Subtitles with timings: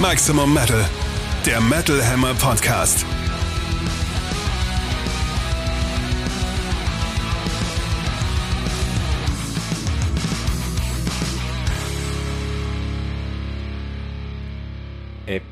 [0.00, 0.88] Maximum Metal,
[1.44, 3.04] der Metal Hammer Podcast.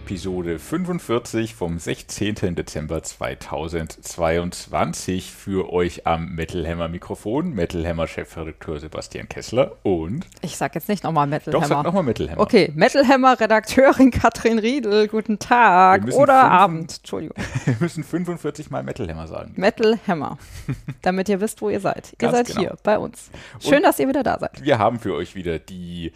[0.08, 2.54] Episode 45 vom 16.
[2.54, 7.52] Dezember 2022 für euch am Metal Hammer Mikrofon.
[7.52, 10.24] Metal Hammer Chefredakteur Sebastian Kessler und.
[10.40, 11.74] Ich sag jetzt nicht nochmal Metal Doch, Hammer.
[11.74, 12.40] sag nochmal Metal Hammer.
[12.40, 17.36] Okay, Metal Hammer Redakteurin Katrin Riedel, guten Tag oder Abend, Entschuldigung.
[17.66, 19.52] Wir müssen 45 Mal Metal Hammer sagen.
[19.56, 20.38] Metal Hammer,
[21.02, 22.16] damit ihr wisst, wo ihr seid.
[22.18, 22.60] Ihr seid genau.
[22.60, 23.30] hier bei uns.
[23.60, 24.64] Schön, Und- dass ihr wieder da seid.
[24.64, 26.14] Wir haben für euch wieder die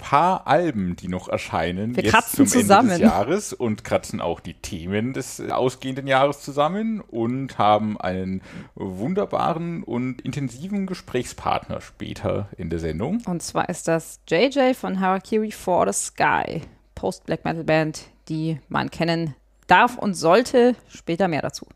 [0.00, 2.90] paar Alben, die noch erscheinen, Wir jetzt kratzen zum zusammen.
[2.90, 8.00] Ende des Jahres und kratzen auch die Themen des äh, ausgehenden Jahres zusammen und haben
[8.00, 8.42] einen
[8.74, 13.22] wunderbaren und intensiven Gesprächspartner später in der Sendung.
[13.26, 16.62] Und zwar ist das JJ von Harakiri for the Sky,
[16.94, 19.34] Post-Black Metal Band, die man kennen
[19.66, 20.74] darf und sollte.
[20.88, 21.66] Später mehr dazu.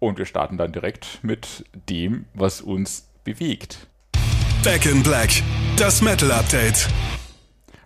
[0.00, 3.86] Und wir starten dann direkt mit dem, was uns bewegt.
[4.62, 5.30] Back in Black,
[5.76, 6.88] das Metal Update.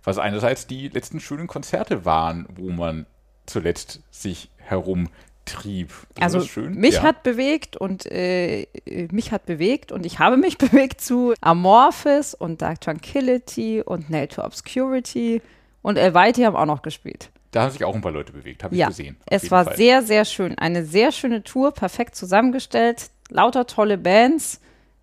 [0.05, 3.07] Was einerseits die letzten schönen Konzerte waren, wo man
[3.47, 5.93] zuletzt sich herumtrieb.
[6.21, 7.03] Also mich ja.
[7.03, 8.67] hat bewegt und äh,
[9.11, 14.29] mich hat bewegt und ich habe mich bewegt zu Amorphis und Dark Tranquility und Nail
[14.29, 15.41] to Obscurity
[15.83, 17.31] und Elvite haben auch noch gespielt.
[17.51, 19.17] Da haben sich auch ein paar Leute bewegt, habe ich Ja, gesehen.
[19.27, 19.77] es war Fall.
[19.77, 20.59] sehr, sehr schön.
[20.59, 24.61] Eine sehr schöne Tour, perfekt zusammengestellt, lauter tolle Bands.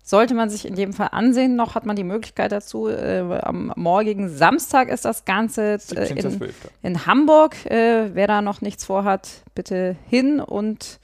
[0.08, 2.86] Sollte man sich in jedem Fall ansehen, noch hat man die Möglichkeit dazu.
[2.86, 6.44] Äh, am morgigen Samstag ist das Ganze äh, 17.12..
[6.44, 7.66] in, in Hamburg.
[7.66, 11.00] Äh, wer da noch nichts vorhat, bitte hin und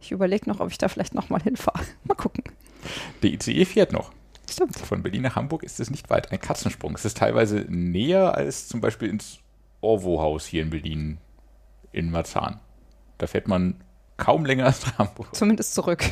[0.00, 1.82] ich überlege noch, ob ich da vielleicht nochmal hinfahre.
[2.04, 2.44] Mal gucken.
[3.22, 4.12] Der ICE fährt noch.
[4.50, 4.76] Stimmt.
[4.76, 6.94] Von Berlin nach Hamburg ist es nicht weit, ein Katzensprung.
[6.94, 9.38] Es ist teilweise näher als zum Beispiel ins
[9.80, 11.16] Orwo-Haus hier in Berlin
[11.90, 12.60] in Marzahn.
[13.16, 13.76] Da fährt man
[14.22, 15.34] kaum länger als Hamburg.
[15.34, 16.04] Zumindest zurück.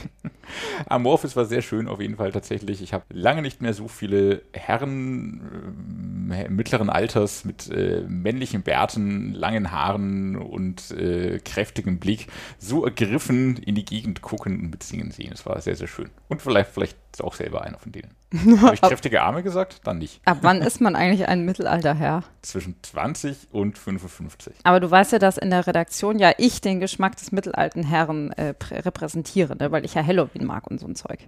[0.86, 2.82] Amorphis war sehr schön auf jeden Fall tatsächlich.
[2.82, 9.32] Ich habe lange nicht mehr so viele Herren äh, mittleren Alters mit äh, männlichen Bärten,
[9.32, 12.26] langen Haaren und äh, kräftigem Blick
[12.58, 15.30] so ergriffen in die Gegend gucken und mitsingen sehen.
[15.32, 16.10] Es war sehr, sehr schön.
[16.28, 18.19] Und vielleicht, vielleicht auch selber einer von denen.
[18.60, 19.80] Habe ich kräftige Arme gesagt?
[19.84, 20.20] Dann nicht.
[20.24, 22.22] Ab wann ist man eigentlich ein Mittelalterherr?
[22.42, 24.54] Zwischen 20 und 55.
[24.62, 28.30] Aber du weißt ja, dass in der Redaktion ja ich den Geschmack des mittelalten Herren
[28.32, 29.72] äh, prä- repräsentiere, ne?
[29.72, 31.18] weil ich ja Halloween mag und so ein Zeug.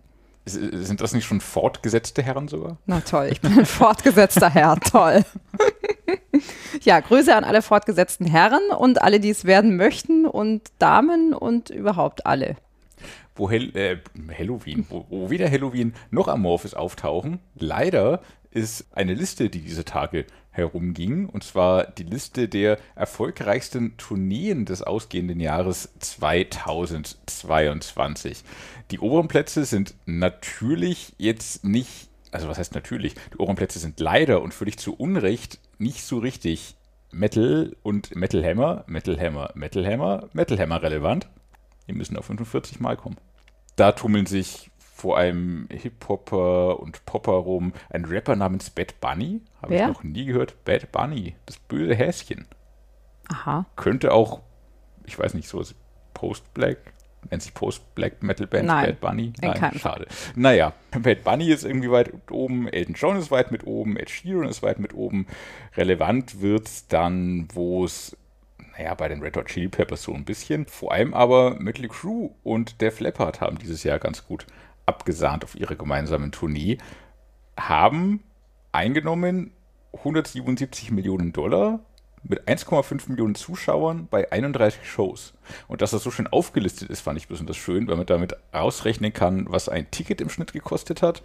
[0.45, 2.77] S- Sind das nicht schon fortgesetzte Herren sogar?
[2.87, 5.23] Na toll, ich bin ein fortgesetzter Herr, toll.
[6.83, 11.71] ja, Grüße an alle fortgesetzten Herren und alle, die es werden möchten und Damen und
[11.71, 12.57] überhaupt alle.
[13.35, 13.99] Wo Hel äh,
[14.37, 17.41] Halloween, wo, wo weder Halloween noch Amorphis auftauchen.
[17.55, 18.21] Leider
[18.51, 24.83] ist eine Liste, die diese Tage herumging, und zwar die Liste der erfolgreichsten Tourneen des
[24.83, 28.45] ausgehenden Jahres 2022.
[28.91, 33.99] Die oberen Plätze sind natürlich jetzt nicht, also was heißt natürlich, die oberen Plätze sind
[33.99, 36.77] leider und völlig zu Unrecht nicht so richtig
[37.11, 41.29] Metal und Metal Hammer, Metal Hammer, Metal Hammer, Metal Hammer relevant.
[41.89, 43.17] Die müssen auf 45 Mal kommen.
[43.77, 47.73] Da tummeln sich vor allem Hip-Hopper und Popper rum.
[47.91, 50.65] Ein Rapper namens Bad Bunny, habe ich noch nie gehört.
[50.65, 52.47] Bad Bunny, das böse Häschen.
[53.29, 53.67] Aha.
[53.77, 54.43] Könnte auch,
[55.05, 55.63] ich weiß nicht, so
[56.15, 56.93] Post-Black,
[57.31, 59.33] nennt sich Post-Black Metal Band Nein, Bad Bunny?
[59.41, 60.07] in keinem schade.
[60.37, 64.49] Naja, Bad Bunny ist irgendwie weit oben, Elton John ist weit mit oben, Ed Sheeran
[64.49, 65.27] ist weit mit oben.
[65.77, 68.17] Relevant wird's dann, wo es
[68.77, 70.67] naja, bei den Red Hot Chili Peppers so ein bisschen.
[70.67, 74.47] Vor allem aber Mötley Crüe und Def Leppard haben dieses Jahr ganz gut
[74.87, 76.79] abgesahnt auf ihre gemeinsamen Tournee,
[77.59, 78.23] haben
[78.73, 79.53] eingenommen
[79.93, 81.81] 177 Millionen Dollar
[82.25, 85.35] mit 1,5 Millionen Zuschauern bei 31 Shows.
[85.69, 89.13] Und dass das so schön aufgelistet ist, fand ich besonders schön, weil man damit ausrechnen
[89.13, 91.23] kann, was ein Ticket im Schnitt gekostet hat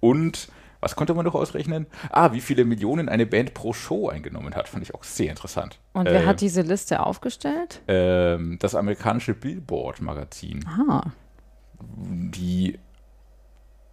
[0.00, 0.48] und
[0.80, 1.86] was konnte man noch ausrechnen?
[2.10, 5.78] Ah, wie viele Millionen eine Band pro Show eingenommen hat, fand ich auch sehr interessant.
[5.92, 7.82] Und wer Äh, hat diese Liste aufgestellt?
[7.88, 11.02] ähm, das amerikanische Billboard-Magazin, Ah,
[11.80, 12.78] die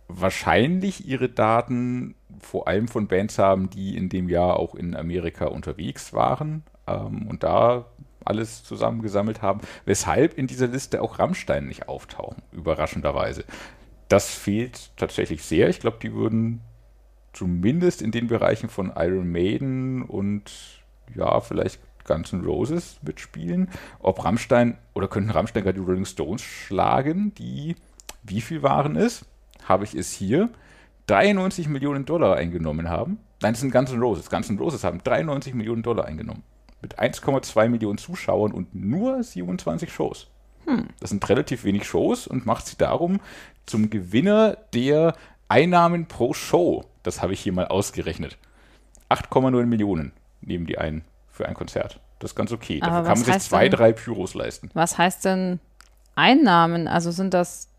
[0.10, 5.46] wahrscheinlich ihre Daten vor allem von Bands haben, die in dem Jahr auch in Amerika
[5.48, 7.86] unterwegs waren ähm, und da
[8.24, 13.44] alles zusammengesammelt haben, weshalb in dieser Liste auch Rammstein nicht auftauchen, überraschenderweise.
[14.10, 15.70] Das fehlt tatsächlich sehr.
[15.70, 16.62] Ich glaube, die würden
[17.38, 20.52] zumindest in den Bereichen von Iron Maiden und
[21.14, 23.70] ja, vielleicht Guns N' Roses mitspielen.
[24.00, 27.76] Ob Rammstein oder könnten Rammstein gerade die Rolling Stones schlagen, die
[28.24, 29.26] wie viel waren es?
[29.66, 30.50] Habe ich es hier.
[31.08, 33.20] 93 Millionen Dollar eingenommen haben.
[33.42, 34.30] Nein, das sind Guns N' Roses.
[34.30, 36.44] Guns N' Roses haben 93 Millionen Dollar eingenommen.
[36.82, 40.28] mit 1,2 Millionen Zuschauern und nur 27 Shows.
[40.66, 40.88] Hm.
[41.00, 43.20] Das sind relativ wenig Shows und macht sie darum
[43.66, 45.16] zum Gewinner der
[45.50, 46.86] Einnahmen pro Show.
[47.08, 48.38] Das habe ich hier mal ausgerechnet.
[49.10, 50.12] 8,9 Millionen
[50.42, 52.02] nehmen die ein für ein Konzert.
[52.20, 52.80] Das ist ganz okay.
[52.82, 54.70] Aber Dafür kann man sich zwei, denn, drei Pyros leisten.
[54.74, 55.62] Was heißt denn
[56.16, 56.90] Einnahmen?
[56.90, 57.70] Also sind das,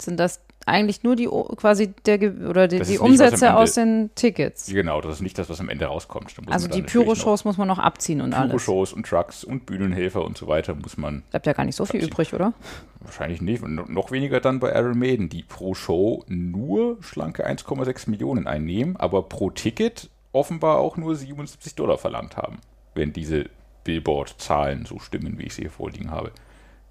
[0.00, 4.66] sind das eigentlich nur die quasi der oder die, die Umsätze nicht, aus den Tickets.
[4.66, 6.34] Genau, das ist nicht das, was am Ende rauskommt.
[6.46, 8.50] Also die Pyro-Shows muss man noch abziehen und Pyro alles.
[8.50, 11.22] Pyro-Shows und Trucks und Bühnenhelfer und so weiter muss man.
[11.30, 12.12] Bleibt ja gar nicht so viel abziehen.
[12.12, 12.52] übrig, oder?
[13.00, 13.62] Wahrscheinlich nicht.
[13.62, 18.96] Und noch weniger dann bei Iron Maiden, die pro Show nur schlanke 1,6 Millionen einnehmen,
[18.96, 22.58] aber pro Ticket offenbar auch nur 77 Dollar verlangt haben,
[22.94, 23.46] wenn diese
[23.84, 26.32] Billboard-Zahlen so stimmen, wie ich sie hier vorliegen habe.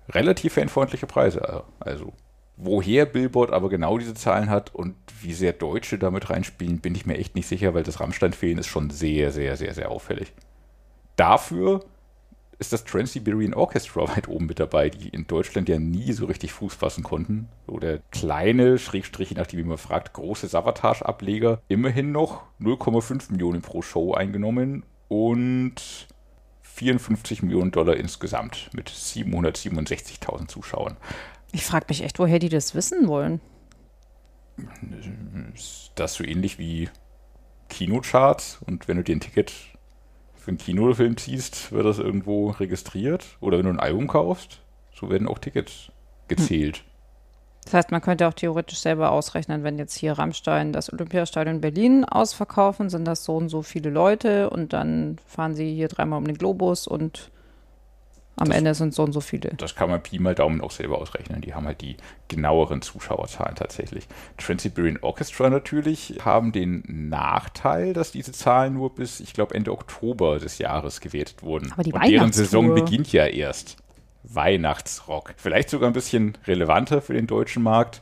[0.10, 2.14] Relativ fanfreundliche Preise, also
[2.58, 7.06] Woher Billboard aber genau diese Zahlen hat und wie sehr Deutsche damit reinspielen, bin ich
[7.06, 10.34] mir echt nicht sicher, weil das Rammstein-Fehlen ist schon sehr, sehr, sehr, sehr auffällig.
[11.16, 11.86] Dafür
[12.58, 16.52] ist das Trans-Siberian Orchestra weit oben mit dabei, die in Deutschland ja nie so richtig
[16.54, 17.48] Fuß fassen konnten.
[17.68, 24.14] So der kleine, Schrägstrich, nachdem man fragt, große Savatage-Ableger, immerhin noch 0,5 Millionen pro Show
[24.14, 26.08] eingenommen und
[26.64, 30.98] 54 Millionen Dollar insgesamt mit 767.000 Zuschauern.
[31.58, 33.42] Ich frage mich echt, woher die das wissen wollen.
[35.96, 36.88] Das so ähnlich wie
[37.68, 39.52] Kinocharts und wenn du dir ein Ticket
[40.36, 43.26] für einen Kinofilm ziehst, wird das irgendwo registriert.
[43.40, 44.62] Oder wenn du ein Album kaufst,
[44.94, 45.92] so werden auch Tickets
[46.28, 46.78] gezählt.
[46.78, 46.84] Hm.
[47.64, 52.06] Das heißt, man könnte auch theoretisch selber ausrechnen, wenn jetzt hier Rammstein das Olympiastadion Berlin
[52.06, 56.26] ausverkaufen, sind das so und so viele Leute und dann fahren sie hier dreimal um
[56.26, 57.32] den Globus und
[58.38, 59.50] am das, Ende sind so und so viele.
[59.58, 61.42] Das kann man Pi mal Daumen auch selber ausrechnen.
[61.42, 61.98] Die haben halt die
[62.28, 64.08] genaueren Zuschauerzahlen tatsächlich.
[64.38, 70.38] Trans-Siberian Orchestra natürlich haben den Nachteil, dass diese Zahlen nur bis, ich glaube, Ende Oktober
[70.40, 71.72] des Jahres gewertet wurden.
[71.72, 73.78] Aber die Und deren Saison beginnt ja erst.
[74.24, 75.34] Weihnachtsrock.
[75.38, 78.02] Vielleicht sogar ein bisschen relevanter für den deutschen Markt.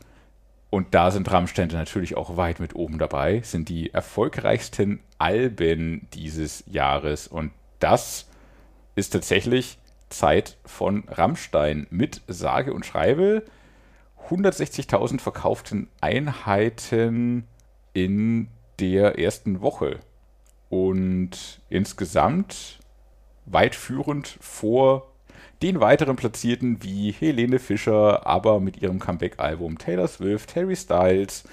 [0.69, 6.65] Und da sind Rammstände natürlich auch weit mit oben dabei, sind die erfolgreichsten Alben dieses
[6.67, 7.27] Jahres.
[7.27, 8.27] Und das
[8.95, 9.77] ist tatsächlich
[10.09, 13.43] Zeit von Rammstein mit sage und schreibe
[14.29, 17.45] 160.000 verkauften Einheiten
[17.93, 18.47] in
[18.79, 19.99] der ersten Woche
[20.69, 22.79] und insgesamt
[23.45, 25.11] weit führend vor
[25.61, 31.43] den weiteren Platzierten wie Helene Fischer, aber mit ihrem Comeback-Album Taylor Swift, Harry Styles.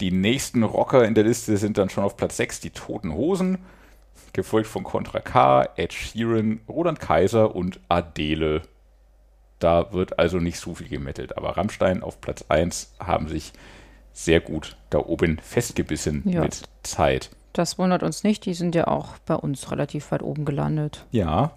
[0.00, 3.58] Die nächsten Rocker in der Liste sind dann schon auf Platz 6 die Toten Hosen
[4.32, 8.62] gefolgt von Contra K, Ed Sheeran, Roland Kaiser und Adele.
[9.58, 11.36] Da wird also nicht so viel gemettelt.
[11.36, 13.52] Aber Rammstein auf Platz 1 haben sich
[14.12, 16.40] sehr gut da oben festgebissen ja.
[16.40, 17.30] mit Zeit.
[17.52, 21.04] Das wundert uns nicht, die sind ja auch bei uns relativ weit oben gelandet.
[21.10, 21.52] Ja,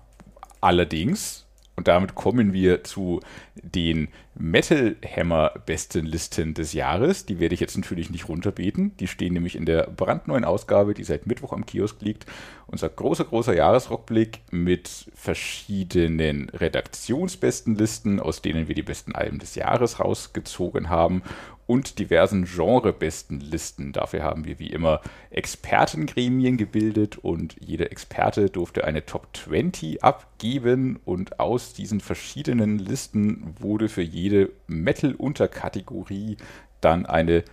[0.62, 1.45] allerdings
[1.76, 3.20] und damit kommen wir zu
[3.56, 7.26] den Metal Hammer besten Listen des Jahres.
[7.26, 8.96] Die werde ich jetzt natürlich nicht runterbeten.
[8.98, 12.26] Die stehen nämlich in der brandneuen Ausgabe, die seit Mittwoch am Kiosk liegt.
[12.68, 19.56] Unser großer, großer Jahresrockblick mit verschiedenen Redaktionsbesten Listen, aus denen wir die besten Alben des
[19.56, 21.24] Jahres rausgezogen haben
[21.68, 23.92] und diversen genrebesten Listen.
[23.92, 31.00] Dafür haben wir wie immer Expertengremien gebildet und jeder Experte durfte eine Top 20 abgeben
[31.06, 36.38] und aus diesen verschiedenen Listen wurde für jede Metal-Unterkategorie
[36.82, 37.44] dann eine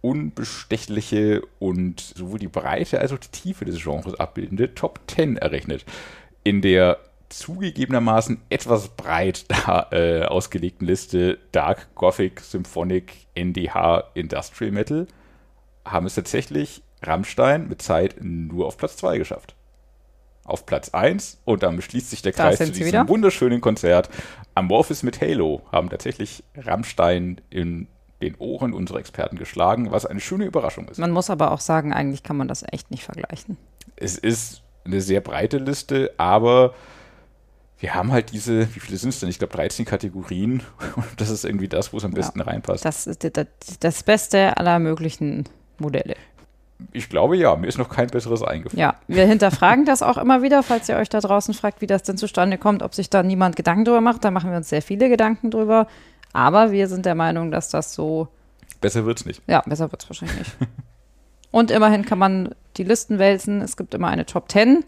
[0.00, 5.84] unbestechliche und sowohl die Breite als auch die Tiefe des Genres abbildende Top 10 errechnet.
[6.42, 6.98] In der
[7.38, 15.06] zugegebenermaßen etwas breit da, äh, ausgelegten Liste Dark Gothic, Symphonic, NDH, Industrial Metal
[15.84, 19.54] haben es tatsächlich Rammstein mit Zeit nur auf Platz 2 geschafft.
[20.44, 23.08] Auf Platz 1 und dann beschließt sich der Kreis zu diesem wieder.
[23.08, 24.08] wunderschönen Konzert.
[24.54, 27.88] Amorphis mit Halo haben tatsächlich Rammstein in
[28.22, 30.98] den Ohren unserer Experten geschlagen, was eine schöne Überraschung ist.
[30.98, 33.56] Man muss aber auch sagen, eigentlich kann man das echt nicht vergleichen.
[33.96, 36.74] Es ist eine sehr breite Liste, aber
[37.82, 39.28] wir haben halt diese, wie viele sind es denn?
[39.28, 40.62] Ich glaube 13 Kategorien.
[40.94, 42.84] Und das ist irgendwie das, wo es am besten ja, reinpasst.
[42.84, 43.46] Das ist das,
[43.80, 45.48] das Beste aller möglichen
[45.78, 46.14] Modelle.
[46.92, 48.78] Ich glaube ja, mir ist noch kein besseres eingefallen.
[48.78, 52.04] Ja, wir hinterfragen das auch immer wieder, falls ihr euch da draußen fragt, wie das
[52.04, 54.24] denn zustande kommt, ob sich da niemand Gedanken drüber macht.
[54.24, 55.88] Da machen wir uns sehr viele Gedanken drüber.
[56.32, 58.28] Aber wir sind der Meinung, dass das so.
[58.80, 59.42] Besser wird es nicht.
[59.48, 60.56] Ja, besser wird es wahrscheinlich nicht.
[61.50, 63.60] Und immerhin kann man die Listen wälzen.
[63.60, 64.84] Es gibt immer eine Top 10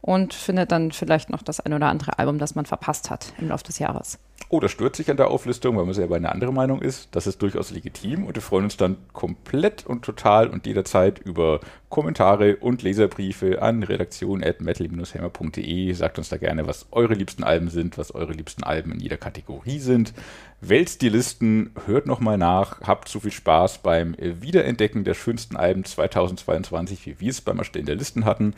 [0.00, 3.48] und findet dann vielleicht noch das ein oder andere Album, das man verpasst hat im
[3.48, 4.18] Laufe des Jahres.
[4.50, 7.08] Oh, das stört sich an der Auflistung, weil man selber eine andere Meinung ist.
[7.10, 11.60] Das ist durchaus legitim und wir freuen uns dann komplett und total und jederzeit über
[11.90, 15.92] Kommentare und Leserbriefe an redaktion.metal-hammer.de.
[15.92, 19.18] Sagt uns da gerne, was eure liebsten Alben sind, was eure liebsten Alben in jeder
[19.18, 20.14] Kategorie sind.
[20.62, 25.84] Wälzt die Listen, hört nochmal nach, habt so viel Spaß beim Wiederentdecken der schönsten Alben
[25.84, 28.54] 2022, wie wir es beim Erstellen der Listen hatten.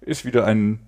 [0.00, 0.80] Ist wieder ein,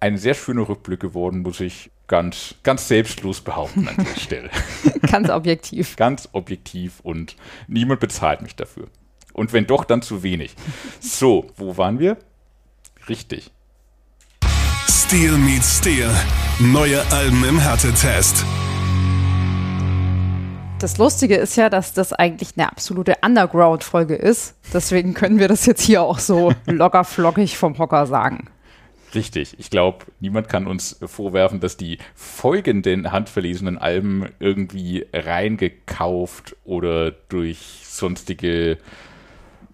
[0.00, 4.50] ein sehr schöner Rückblick geworden, muss ich ganz, ganz selbstlos behaupten an dieser Stelle.
[5.10, 5.96] ganz objektiv.
[5.96, 7.36] ganz objektiv und
[7.68, 8.88] niemand bezahlt mich dafür.
[9.32, 10.54] Und wenn doch, dann zu wenig.
[11.00, 12.16] So, wo waren wir?
[13.08, 13.52] Richtig.
[14.88, 16.10] Steel meets Steel.
[16.58, 18.44] Neue Alben im Härtetest.
[20.80, 24.54] Das Lustige ist ja, dass das eigentlich eine absolute Underground-Folge ist.
[24.72, 28.48] Deswegen können wir das jetzt hier auch so locker flockig vom Hocker sagen.
[29.12, 29.56] Richtig.
[29.58, 37.80] Ich glaube, niemand kann uns vorwerfen, dass die folgenden handverlesenen Alben irgendwie reingekauft oder durch
[37.84, 38.78] sonstige,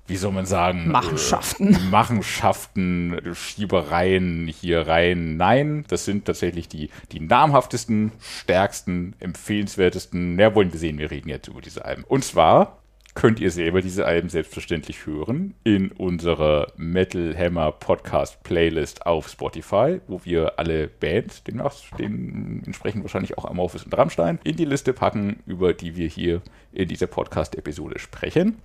[0.06, 1.74] wie soll man sagen, Machenschaften.
[1.74, 5.36] Äh, Machenschaften, Schiebereien hier rein.
[5.36, 10.38] Nein, das sind tatsächlich die, die namhaftesten, stärksten, empfehlenswertesten.
[10.38, 12.04] Ja, wollen wir sehen, wir reden jetzt über diese Alben.
[12.04, 12.82] Und zwar
[13.14, 20.00] könnt ihr selber diese Alben selbstverständlich hören in unserer Metal Hammer Podcast Playlist auf Spotify,
[20.08, 25.40] wo wir alle Bands, demnach entsprechend wahrscheinlich auch Amorphis und Rammstein, in die Liste packen,
[25.46, 26.42] über die wir hier
[26.72, 28.56] in dieser Podcast-Episode sprechen.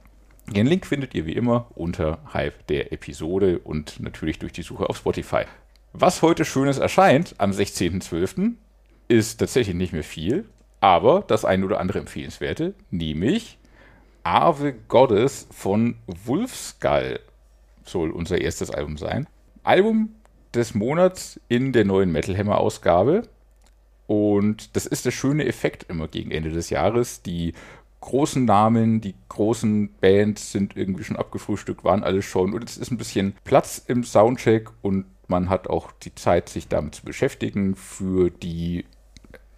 [0.52, 4.98] Den Link findet ihr wie immer unterhalb der Episode und natürlich durch die Suche auf
[4.98, 5.44] Spotify.
[5.94, 8.54] Was heute Schönes erscheint am 16.12.
[9.08, 10.46] ist tatsächlich nicht mehr viel,
[10.80, 13.58] aber das ein oder andere empfehlenswerte, nämlich
[14.24, 17.20] Ave Goddess von Wolfskull
[17.84, 19.28] soll unser erstes Album sein.
[19.64, 20.16] Album
[20.54, 23.24] des Monats in der neuen Metal Hammer Ausgabe.
[24.08, 27.22] Und das ist der schöne Effekt immer gegen Ende des Jahres.
[27.22, 27.54] Die
[28.02, 32.54] großen Namen, die großen Bands sind irgendwie schon abgefrühstückt, waren alle schon.
[32.54, 36.68] Und es ist ein bisschen Platz im Soundcheck und man hat auch die Zeit, sich
[36.68, 38.86] damit zu beschäftigen für die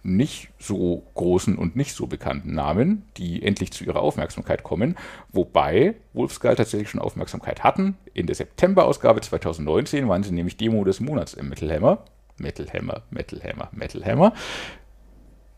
[0.04, 4.96] nicht so großen und nicht so bekannten Namen, die endlich zu ihrer Aufmerksamkeit kommen,
[5.30, 7.96] wobei Wolfskull tatsächlich schon Aufmerksamkeit hatten.
[8.12, 12.04] In der September-Ausgabe 2019 waren sie nämlich Demo des Monats im Metal Hammer.
[12.36, 14.34] Metal Hammer, Metal Hammer, Metal Hammer.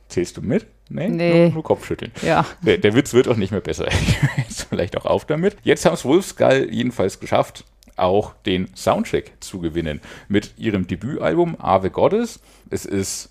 [0.08, 0.66] Zählst du mit?
[0.88, 1.44] Nee, nee.
[1.44, 2.12] Nur, nur, Kopfschütteln.
[2.22, 2.44] Ja.
[2.62, 3.88] Der, der, Witz wird auch nicht mehr besser.
[4.36, 5.56] Jetzt vielleicht auch auf damit.
[5.62, 7.64] Jetzt haben es Wolfskull jedenfalls geschafft,
[7.96, 12.40] auch den Soundcheck zu gewinnen mit ihrem Debütalbum Ave Goddess.
[12.70, 13.30] Es ist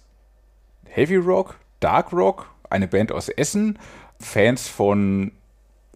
[0.86, 3.78] Heavy Rock, Dark Rock, eine Band aus Essen.
[4.20, 5.32] Fans von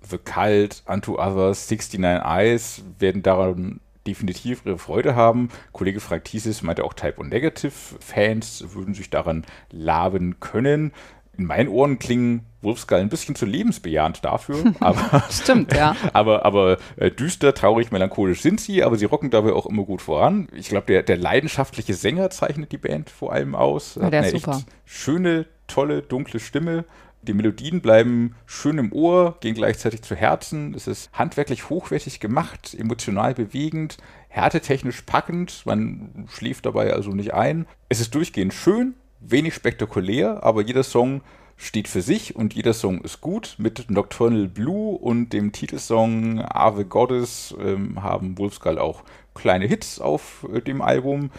[0.10, 5.50] The Cult, Unto Others, 69 Eyes werden daran definitiv ihre Freude haben.
[5.74, 10.94] Kollege Frank Thieses meinte auch Type und Negative Fans würden sich daran laben können.
[11.38, 14.74] In meinen Ohren klingen Wolfskull ein bisschen zu lebensbejahend dafür.
[14.80, 15.96] Aber, Stimmt, ja.
[16.14, 20.02] aber, aber äh, düster, traurig, melancholisch sind sie, aber sie rocken dabei auch immer gut
[20.02, 20.48] voran.
[20.54, 23.98] Ich glaube, der, der leidenschaftliche Sänger zeichnet die Band vor allem aus.
[24.02, 24.62] Ja, der ist super.
[24.86, 26.86] schöne, tolle, dunkle Stimme.
[27.22, 30.74] Die Melodien bleiben schön im Ohr, gehen gleichzeitig zu Herzen.
[30.74, 33.98] Es ist handwerklich hochwertig gemacht, emotional bewegend,
[34.30, 35.64] härtetechnisch packend.
[35.66, 37.66] Man schläft dabei also nicht ein.
[37.90, 41.22] Es ist durchgehend schön, wenig spektakulär, aber jeder Song
[41.58, 43.56] steht für sich und jeder Song ist gut.
[43.58, 50.48] Mit Nocturnal Blue und dem Titelsong Ave Goddess ähm, haben Wolfskull auch kleine Hits auf
[50.54, 51.32] äh, dem Album.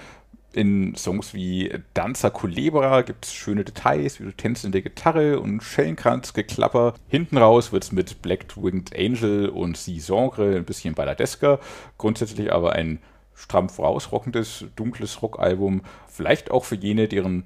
[0.53, 6.95] In Songs wie Danza Culebra gibt es schöne Details, wie du tänzelnde Gitarre und Schellenkranzgeklapper.
[7.07, 11.61] Hinten raus wird es mit Black Winged Angel und Sie Sangre ein bisschen balladesker.
[11.97, 12.99] Grundsätzlich aber ein
[13.35, 15.83] stramm vorausrockendes, dunkles Rockalbum.
[16.09, 17.45] Vielleicht auch für jene, deren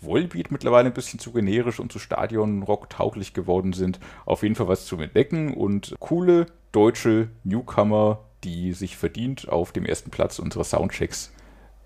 [0.00, 4.00] Volbeat mittlerweile ein bisschen zu generisch und zu Stadionrock tauglich geworden sind.
[4.24, 9.84] Auf jeden Fall was zu entdecken und coole deutsche Newcomer, die sich verdient auf dem
[9.84, 11.32] ersten Platz unserer Soundchecks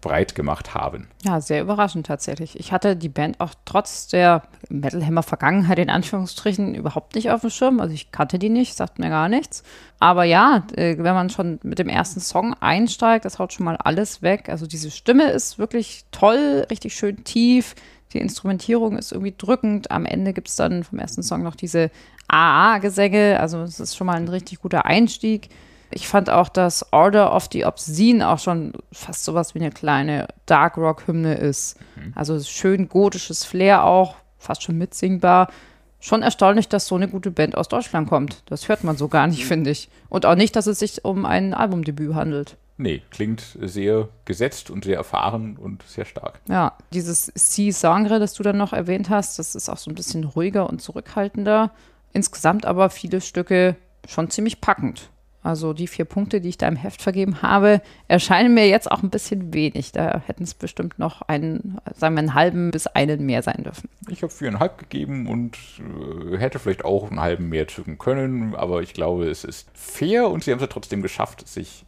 [0.00, 1.08] breit gemacht haben.
[1.24, 2.58] Ja, sehr überraschend tatsächlich.
[2.58, 7.40] Ich hatte die Band auch trotz der Metal Hammer Vergangenheit in Anführungsstrichen überhaupt nicht auf
[7.40, 7.80] dem Schirm.
[7.80, 9.62] Also ich kannte die nicht, sagt mir gar nichts.
[9.98, 13.76] Aber ja, äh, wenn man schon mit dem ersten Song einsteigt, das haut schon mal
[13.76, 14.48] alles weg.
[14.48, 17.74] Also diese Stimme ist wirklich toll, richtig schön tief.
[18.12, 19.90] Die Instrumentierung ist irgendwie drückend.
[19.90, 21.90] Am Ende gibt es dann vom ersten Song noch diese
[22.28, 23.40] AA-Gesänge.
[23.40, 25.48] Also es ist schon mal ein richtig guter Einstieg.
[25.90, 30.28] Ich fand auch, dass Order of the Obscene auch schon fast sowas wie eine kleine
[30.46, 31.78] Dark Rock-Hymne ist.
[31.96, 32.12] Mhm.
[32.14, 35.48] Also schön gotisches Flair auch, fast schon mitsingbar.
[36.00, 38.42] Schon erstaunlich, dass so eine gute Band aus Deutschland kommt.
[38.46, 39.48] Das hört man so gar nicht, mhm.
[39.48, 39.88] finde ich.
[40.08, 42.56] Und auch nicht, dass es sich um ein Albumdebüt handelt.
[42.78, 46.40] Nee, klingt sehr gesetzt und sehr erfahren und sehr stark.
[46.48, 50.24] Ja, dieses C-Sangre, das du dann noch erwähnt hast, das ist auch so ein bisschen
[50.24, 51.70] ruhiger und zurückhaltender.
[52.12, 53.76] Insgesamt aber viele Stücke
[54.06, 55.10] schon ziemlich packend.
[55.46, 59.04] Also die vier Punkte, die ich da im Heft vergeben habe, erscheinen mir jetzt auch
[59.04, 59.92] ein bisschen wenig.
[59.92, 63.88] Da hätten es bestimmt noch einen, sagen wir, einen halben bis einen mehr sein dürfen.
[64.10, 68.82] Ich habe viereinhalb gegeben und äh, hätte vielleicht auch einen halben mehr zücken können, aber
[68.82, 71.85] ich glaube, es ist fair und sie haben es ja trotzdem geschafft, sich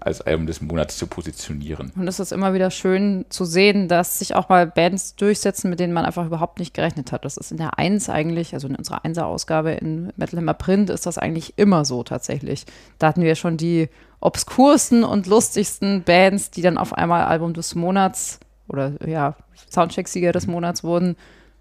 [0.00, 1.92] als Album des Monats zu positionieren.
[1.96, 5.80] Und es ist immer wieder schön zu sehen, dass sich auch mal Bands durchsetzen, mit
[5.80, 7.24] denen man einfach überhaupt nicht gerechnet hat.
[7.24, 10.90] Das ist in der 1 eigentlich, also in unserer 1er Ausgabe in Metal Hammer Print
[10.90, 12.64] ist das eigentlich immer so tatsächlich.
[12.98, 13.88] Da hatten wir schon die
[14.20, 19.36] obskursten und lustigsten Bands, die dann auf einmal Album des Monats oder ja,
[19.70, 21.16] Soundcheck-Sieger des Monats wurden,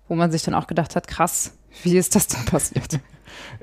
[0.07, 1.53] wo man sich dann auch gedacht hat, krass,
[1.83, 2.99] wie ist das denn passiert?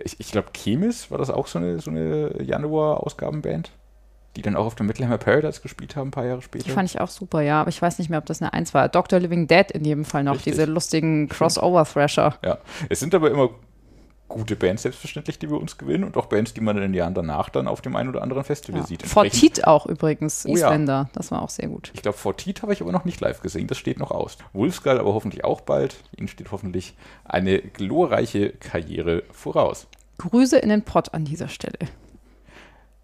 [0.02, 3.71] Ich, ich glaube, Chemis war das auch so eine, so eine Januar-Ausgabenband?
[4.37, 6.64] Die dann auch auf dem Mittelheimer Paradise gespielt haben, ein paar Jahre später.
[6.64, 8.75] Die fand ich auch super, ja, aber ich weiß nicht mehr, ob das eine Eins
[8.75, 8.88] war.
[8.88, 9.21] Dr.
[9.21, 10.55] Living Dead in jedem Fall noch, Richtig.
[10.55, 12.38] diese lustigen Crossover-Thrasher.
[12.45, 13.50] Ja, es sind aber immer
[14.29, 17.14] gute Bands selbstverständlich, die wir uns gewinnen und auch Bands, die man in den Jahren
[17.14, 18.87] danach dann auf dem einen oder anderen Festival ja.
[18.87, 19.07] sieht.
[19.07, 21.09] Fortit auch übrigens, oh, Isländer, ja.
[21.12, 21.93] das war auch sehr gut.
[21.95, 24.38] Ich glaube, Fortit habe ich aber noch nicht live gesehen, das steht noch aus.
[24.53, 29.87] Wolfskull aber hoffentlich auch bald, Ihnen steht hoffentlich eine glorreiche Karriere voraus.
[30.19, 31.79] Grüße in den Pott an dieser Stelle.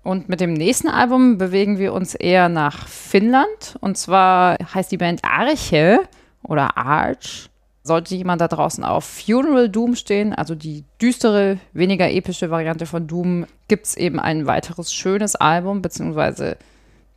[0.02, 3.76] Und mit dem nächsten Album bewegen wir uns eher nach Finnland.
[3.80, 6.00] Und zwar heißt die Band Arche
[6.42, 7.50] oder Arch.
[7.82, 13.06] Sollte jemand da draußen auf Funeral Doom stehen, also die düstere, weniger epische Variante von
[13.06, 16.58] Doom, gibt es eben ein weiteres schönes Album, beziehungsweise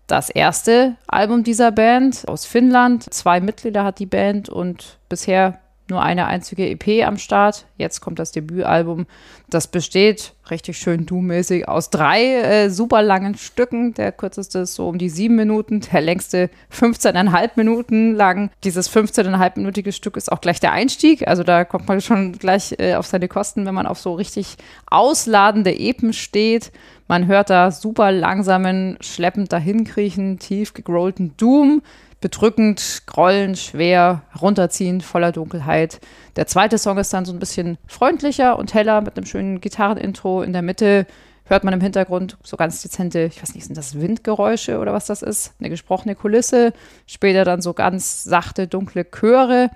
[0.07, 3.13] das erste Album dieser Band aus Finnland.
[3.13, 5.59] Zwei Mitglieder hat die Band und bisher
[5.93, 7.65] nur eine einzige EP am Start.
[7.77, 9.05] Jetzt kommt das Debütalbum.
[9.49, 13.93] Das besteht richtig schön Doom-mäßig aus drei äh, super langen Stücken.
[13.93, 18.49] Der kürzeste ist so um die sieben Minuten, der längste 15,5 Minuten lang.
[18.63, 21.27] Dieses 15,5-minütige Stück ist auch gleich der Einstieg.
[21.27, 24.57] Also da kommt man schon gleich äh, auf seine Kosten, wenn man auf so richtig
[24.87, 26.71] ausladende Epen steht.
[27.07, 31.83] Man hört da super langsamen, schleppend dahinkriechen, tief gegrollten Doom
[32.23, 35.99] bedrückend, grollend, schwer, runterziehend, voller Dunkelheit.
[36.37, 40.41] Der zweite Song ist dann so ein bisschen freundlicher und heller mit einem schönen Gitarrenintro.
[40.41, 41.05] In der Mitte
[41.43, 45.05] hört man im Hintergrund so ganz dezente, ich weiß nicht, sind das Windgeräusche oder was
[45.05, 45.53] das ist?
[45.59, 46.71] Eine gesprochene Kulisse.
[47.07, 49.69] Später dann so ganz sachte, dunkle Chöre.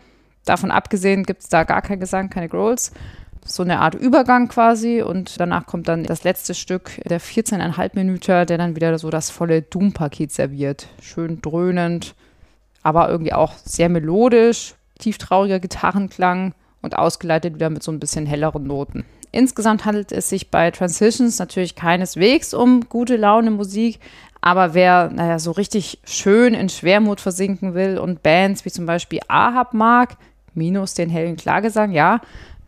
[0.46, 2.94] Davon abgesehen gibt es da gar keinen Gesang, keine Growls.
[3.44, 8.46] So eine Art Übergang quasi und danach kommt dann das letzte Stück, der 14,5 Minuten,
[8.46, 10.88] der dann wieder so das volle Doom-Paket serviert.
[11.02, 12.16] Schön dröhnend,
[12.88, 18.66] aber irgendwie auch sehr melodisch, tieftrauriger Gitarrenklang und ausgeleitet wieder mit so ein bisschen helleren
[18.66, 19.04] Noten.
[19.34, 24.00] Insgesamt handelt es sich bei Transitions natürlich keineswegs um gute Laune Musik,
[24.40, 29.20] aber wer, naja, so richtig schön in Schwermut versinken will und Bands wie zum Beispiel
[29.28, 30.16] Ahab mag,
[30.54, 32.22] minus den hellen Klagesang, ja,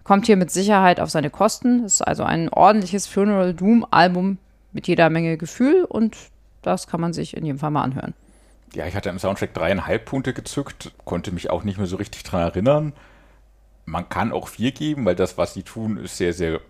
[0.04, 1.86] kommt hier mit Sicherheit auf seine Kosten.
[1.86, 4.38] Es ist also ein ordentliches Funeral Doom Album
[4.74, 6.18] mit jeder Menge Gefühl und
[6.62, 8.14] das kann man sich in jedem Fall mal anhören
[8.74, 12.24] ja, ich hatte im Soundtrack dreieinhalb Punkte gezückt, konnte mich auch nicht mehr so richtig
[12.24, 12.94] dran erinnern.
[13.86, 16.62] Man kann auch vier geben, weil das, was sie tun, ist sehr, sehr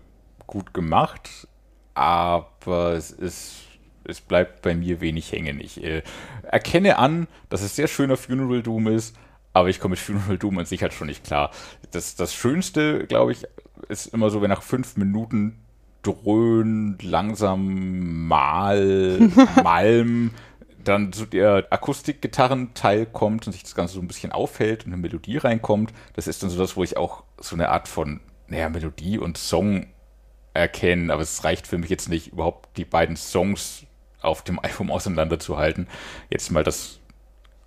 [0.46, 1.48] gut gemacht.
[1.94, 3.62] Aber es ist,
[4.04, 5.60] es bleibt bei mir wenig hängen.
[5.60, 6.02] Ich äh,
[6.42, 9.16] erkenne an, dass es sehr schöner Funeral Doom ist,
[9.52, 11.50] aber ich komme mit Funeral Doom an sich halt schon nicht klar.
[11.90, 13.46] Das, das Schönste, glaube ich,
[13.88, 15.58] ist immer so, wenn nach fünf Minuten
[16.02, 19.18] dröhnt, langsam mal,
[19.62, 20.30] Malm
[20.84, 25.00] dann so der Akustikgitarrenteil kommt und sich das Ganze so ein bisschen aufhält und eine
[25.00, 25.92] Melodie reinkommt.
[26.14, 29.38] Das ist dann so das, wo ich auch so eine Art von, naja, Melodie und
[29.38, 29.86] Song
[30.54, 33.84] erkenne, aber es reicht für mich jetzt nicht, überhaupt die beiden Songs
[34.20, 35.88] auf dem Album auseinanderzuhalten.
[36.30, 37.00] Jetzt mal das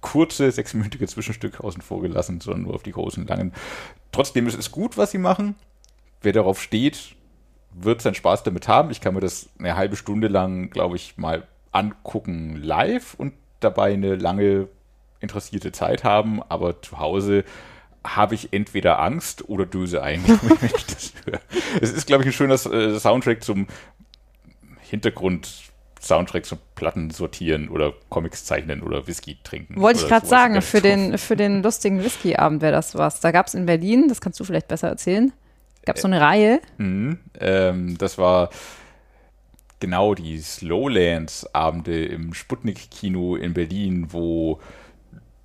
[0.02, 3.54] kurze, sechsminütige Zwischenstück außen vor gelassen, sondern nur auf die großen, langen.
[4.12, 5.56] Trotzdem ist es gut, was sie machen.
[6.21, 7.15] Wer darauf steht,
[7.71, 8.91] wird seinen Spaß damit haben.
[8.91, 13.93] Ich kann mir das eine halbe Stunde lang, glaube ich, mal angucken live und dabei
[13.93, 14.67] eine lange
[15.19, 17.43] interessierte Zeit haben, aber zu Hause
[18.05, 20.23] habe ich entweder Angst oder Döse ein.
[21.81, 23.67] Es ist, glaube ich, ein schöner äh, Soundtrack zum
[24.81, 25.49] Hintergrund.
[26.01, 29.79] Soundtrack zum Platten sortieren oder Comics zeichnen oder Whisky trinken.
[29.79, 33.21] Wollte ich gerade sagen, für den, für den lustigen Whisky-Abend wäre das was.
[33.21, 35.31] Da gab es in Berlin, das kannst du vielleicht besser erzählen,
[35.86, 36.59] gab es so eine Reihe.
[36.77, 38.49] Mh, ähm, das war
[39.84, 44.62] genau die Slowlands-Abende im Sputnik-Kino in Berlin, wo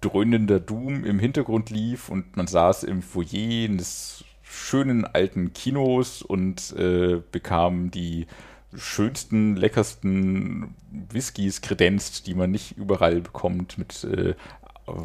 [0.00, 6.72] dröhnender Doom im Hintergrund lief und man saß im Foyer eines schönen alten Kinos und
[6.78, 8.28] äh, bekam die
[8.76, 10.76] schönsten, leckersten
[11.10, 14.36] Whiskys kredenzt, die man nicht überall bekommt, mit äh,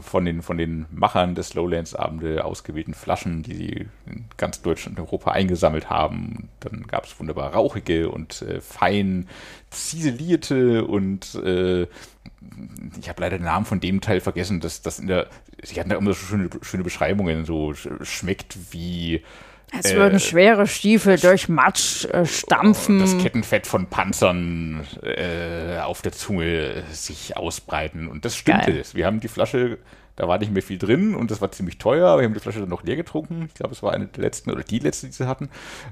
[0.01, 5.05] von den, von den Machern des Lowlands-Abende ausgewählten Flaschen, die sie in ganz Deutschland und
[5.05, 6.49] Europa eingesammelt haben.
[6.59, 9.27] Dann gab es wunderbar rauchige und äh, fein
[9.69, 11.87] ziselierte und äh,
[12.99, 15.27] ich habe leider den Namen von dem Teil vergessen, dass das in der,
[15.61, 19.23] sie hatten da immer so schöne, schöne Beschreibungen, so schmeckt wie
[19.77, 22.99] es äh, würden schwere Stiefel durch Matsch äh, stampfen.
[22.99, 28.07] Das Kettenfett von Panzern äh, auf der Zunge sich ausbreiten.
[28.07, 28.73] Und das stimmte.
[28.73, 28.83] Geil.
[28.93, 29.79] Wir haben die Flasche,
[30.15, 32.39] da war nicht mehr viel drin und das war ziemlich teuer, aber wir haben die
[32.39, 33.45] Flasche dann noch leer getrunken.
[33.47, 35.49] Ich glaube, es war eine der letzten oder die letzte, die sie hatten.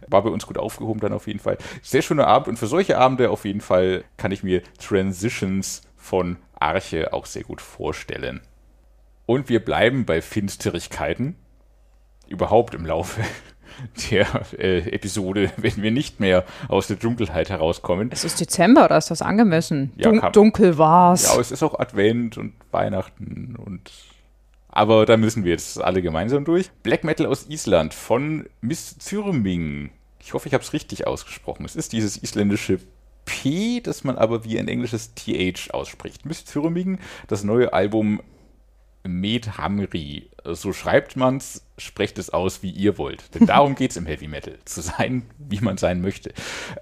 [0.07, 1.57] War bei uns gut aufgehoben dann auf jeden Fall.
[1.81, 6.37] Sehr schöner Abend und für solche Abende auf jeden Fall kann ich mir Transitions von
[6.59, 8.41] Arche auch sehr gut vorstellen.
[9.25, 11.35] Und wir bleiben bei Finsterigkeiten.
[12.27, 13.21] Überhaupt im Laufe
[14.09, 18.09] der äh, Episode, wenn wir nicht mehr aus der Dunkelheit herauskommen.
[18.11, 19.91] Es ist Dezember, da ist das angemessen.
[19.95, 21.33] Ja, Dun dunkel war's.
[21.33, 23.91] Ja, es ist auch Advent und Weihnachten und
[24.71, 26.71] aber da müssen wir jetzt alle gemeinsam durch.
[26.81, 29.91] Black Metal aus Island von Miss Zyrming.
[30.21, 31.65] Ich hoffe, ich habe es richtig ausgesprochen.
[31.65, 32.79] Es ist dieses isländische
[33.25, 36.25] P, das man aber wie ein englisches TH ausspricht.
[36.25, 38.21] Miss Zyrming, das neue Album
[39.03, 40.29] Med Hamri.
[40.43, 43.33] So schreibt man's, sprecht es aus, wie ihr wollt.
[43.35, 46.33] Denn darum geht es im Heavy Metal, zu sein, wie man sein möchte.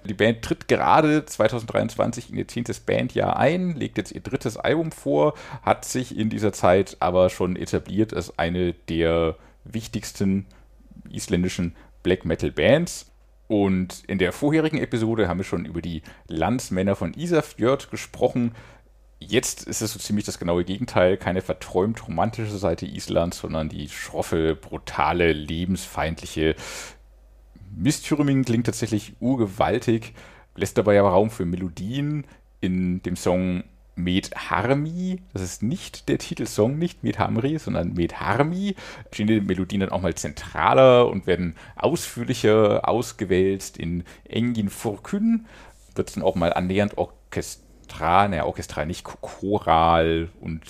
[0.04, 4.92] Die Band tritt gerade 2023 in ihr zehntes Bandjahr ein, legt jetzt ihr drittes Album
[4.92, 10.46] vor, hat sich in dieser Zeit aber schon etabliert als eine der wichtigsten
[11.10, 13.06] isländischen Black Metal Bands.
[13.48, 18.52] Und in der vorherigen Episode haben wir schon über die Landsmänner von Isafjord gesprochen.
[19.22, 21.18] Jetzt ist es so ziemlich das genaue Gegenteil.
[21.18, 26.56] Keine verträumt romantische Seite Islands, sondern die schroffe, brutale, lebensfeindliche.
[27.76, 30.14] Mistürming klingt tatsächlich urgewaltig,
[30.56, 32.26] lässt dabei aber Raum für Melodien
[32.62, 33.62] in dem Song
[33.94, 35.20] Med Harmi.
[35.34, 38.74] Das ist nicht der Titelsong, nicht Med Hamri, sondern Med Harmi.
[39.12, 45.46] Stehen die Melodien dann auch mal zentraler und werden ausführlicher ausgewälzt in Engin Furkün.
[45.94, 50.60] Wird dann auch mal annähernd orchestriert orchestral, naja, orchestral nicht, choral und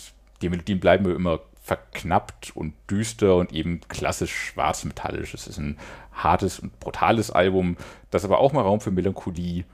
[0.43, 5.35] die Melodien bleiben immer verknappt und düster und eben klassisch schwarzmetallisch.
[5.35, 5.77] Es ist ein
[6.13, 7.77] hartes und brutales Album,
[8.11, 9.65] das aber auch mal Raum für Melancholie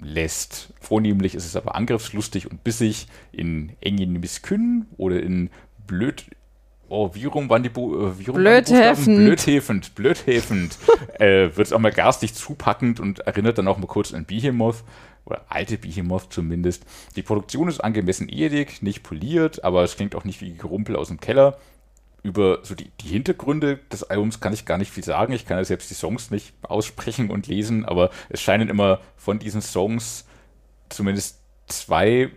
[0.00, 0.72] lässt.
[0.80, 5.50] Vornehmlich ist es aber angriffslustig und bissig in Engin Miskün oder in
[5.86, 6.24] Blöd.
[6.88, 9.16] Oh, wie rum waren die, Bo äh, wie rum Blödhefend.
[9.18, 10.78] Blödhefend, blödhefend.
[11.20, 14.82] äh, Wird es auch mal garstig zupackend und erinnert dann auch mal kurz an Behemoth
[15.24, 16.84] oder alte Behemoth zumindest.
[17.16, 21.08] Die Produktion ist angemessen edig, nicht poliert, aber es klingt auch nicht wie Gerumpel aus
[21.08, 21.58] dem Keller.
[22.22, 25.32] Über so die, die Hintergründe des Albums kann ich gar nicht viel sagen.
[25.32, 29.38] Ich kann ja selbst die Songs nicht aussprechen und lesen, aber es scheinen immer von
[29.38, 30.26] diesen Songs
[30.88, 32.30] zumindest zwei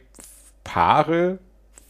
[0.63, 1.39] Paare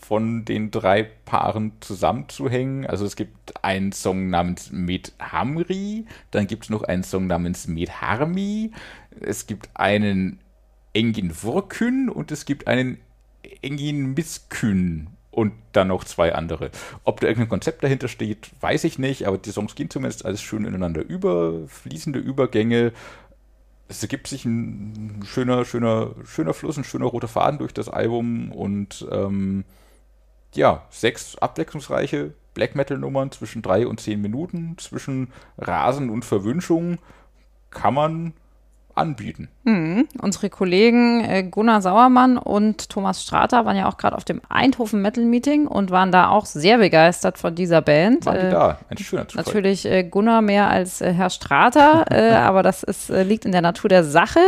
[0.06, 2.86] von den drei Paaren zusammenzuhängen.
[2.86, 7.68] Also es gibt einen Song namens Med Hamri, dann gibt es noch einen Song namens
[7.68, 8.72] Med Harmi,
[9.20, 10.40] es gibt einen
[10.96, 12.98] Engin Wurkün und es gibt einen
[13.62, 16.72] Engin Miskün und dann noch zwei andere.
[17.04, 20.42] Ob da irgendein Konzept dahinter steht, weiß ich nicht, aber die Songs gehen zumindest alles
[20.42, 22.94] schön ineinander über, fließende Übergänge.
[23.90, 28.52] Es ergibt sich ein schöner, schöner, schöner Fluss, ein schöner roter Faden durch das Album
[28.52, 29.66] und ähm,
[30.56, 36.98] ja, sechs abwechslungsreiche Black Metal-Nummern zwischen drei und zehn Minuten, zwischen Rasen und Verwünschung
[37.70, 38.34] kann man
[38.96, 39.50] anbieten.
[39.64, 40.08] Mhm.
[40.22, 45.02] Unsere Kollegen äh, Gunnar Sauermann und Thomas Strater waren ja auch gerade auf dem Eindhoven
[45.02, 48.26] Metal Meeting und waren da auch sehr begeistert von dieser Band.
[48.26, 48.80] Waren die äh, da?
[48.90, 49.46] Ein schöner Zufall.
[49.46, 53.90] Natürlich äh, Gunnar mehr als Herr Strater, äh, aber das ist, liegt in der Natur
[53.90, 54.40] der Sache.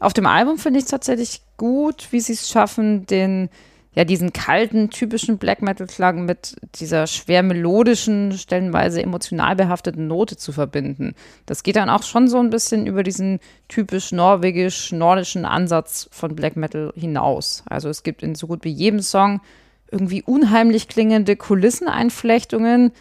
[0.00, 3.48] Auf dem Album finde ich es tatsächlich gut, wie sie es schaffen, den
[3.94, 10.52] ja, diesen kalten, typischen Black Metal-Klang mit dieser schwer melodischen, stellenweise emotional behafteten Note zu
[10.52, 11.14] verbinden.
[11.44, 16.56] Das geht dann auch schon so ein bisschen über diesen typisch norwegisch-nordischen Ansatz von Black
[16.56, 17.64] Metal hinaus.
[17.68, 19.42] Also es gibt in so gut wie jedem Song
[19.90, 22.92] irgendwie unheimlich klingende Kulisseneinflechtungen,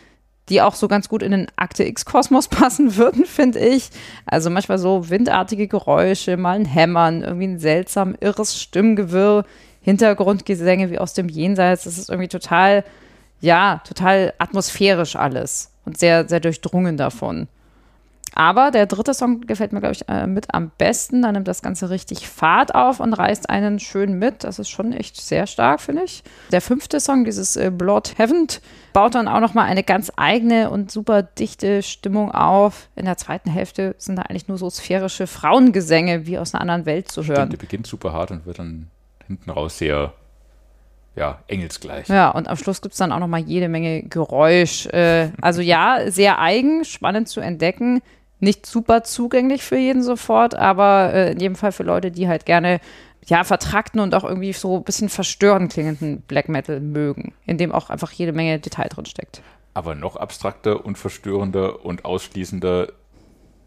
[0.49, 3.91] die auch so ganz gut in den Akte X-Kosmos passen würden, finde ich.
[4.25, 9.45] Also manchmal so windartige Geräusche, mal ein Hämmern, irgendwie ein seltsam irres Stimmgewirr
[9.81, 11.83] Hintergrundgesänge wie aus dem Jenseits.
[11.83, 12.83] Das ist irgendwie total,
[13.39, 17.47] ja, total atmosphärisch alles und sehr, sehr durchdrungen davon.
[18.33, 21.21] Aber der dritte Song gefällt mir, glaube ich, äh, mit am besten.
[21.21, 24.45] Da nimmt das Ganze richtig Fahrt auf und reißt einen schön mit.
[24.45, 26.23] Das ist schon echt sehr stark, finde ich.
[26.51, 28.47] Der fünfte Song, dieses äh, Blood Heaven,
[28.93, 32.87] baut dann auch nochmal eine ganz eigene und super dichte Stimmung auf.
[32.95, 36.85] In der zweiten Hälfte sind da eigentlich nur so sphärische Frauengesänge wie aus einer anderen
[36.85, 37.35] Welt zu hören.
[37.35, 38.90] Stimmt, der beginnt super hart und wird dann
[39.31, 40.13] hinten raus sehr
[41.15, 42.07] ja, engelsgleich.
[42.07, 44.85] Ja, und am Schluss gibt es dann auch nochmal jede Menge Geräusch.
[44.87, 48.01] Äh, also ja, sehr eigen, spannend zu entdecken
[48.41, 52.45] nicht super zugänglich für jeden sofort, aber äh, in jedem Fall für Leute, die halt
[52.45, 52.81] gerne
[53.27, 57.71] ja, vertrackten und auch irgendwie so ein bisschen verstörend klingenden Black Metal mögen, in dem
[57.71, 59.43] auch einfach jede Menge Detail drin steckt.
[59.75, 62.87] Aber noch abstrakter und verstörender und ausschließender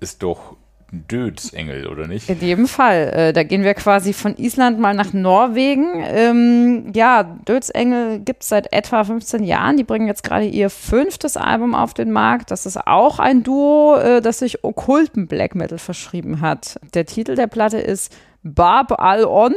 [0.00, 0.56] ist doch
[0.92, 2.28] Dödsengel, oder nicht?
[2.28, 3.12] In jedem Fall.
[3.14, 6.04] Äh, da gehen wir quasi von Island mal nach Norwegen.
[6.06, 9.76] Ähm, ja, Dödsengel gibt es seit etwa 15 Jahren.
[9.76, 12.50] Die bringen jetzt gerade ihr fünftes Album auf den Markt.
[12.50, 16.78] Das ist auch ein Duo, äh, das sich okkulten Black Metal verschrieben hat.
[16.94, 19.54] Der Titel der Platte ist Barb Al-On.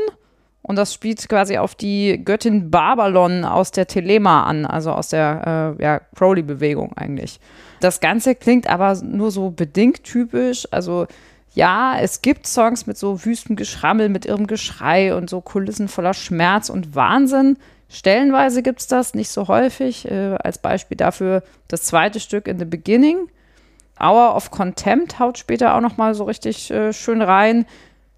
[0.67, 5.75] Und das spielt quasi auf die Göttin Babylon aus der Telema an, also aus der
[5.79, 7.39] äh, ja, Crowley-Bewegung eigentlich.
[7.79, 10.67] Das Ganze klingt aber nur so bedingt typisch.
[10.71, 11.07] Also
[11.53, 16.13] ja, es gibt Songs mit so wüstem Geschrammel, mit irrem Geschrei und so Kulissen voller
[16.13, 17.57] Schmerz und Wahnsinn.
[17.89, 20.09] Stellenweise gibt es das, nicht so häufig.
[20.09, 23.29] Äh, als Beispiel dafür das zweite Stück in The Beginning.
[23.99, 27.65] Hour of Contempt haut später auch noch mal so richtig äh, schön rein.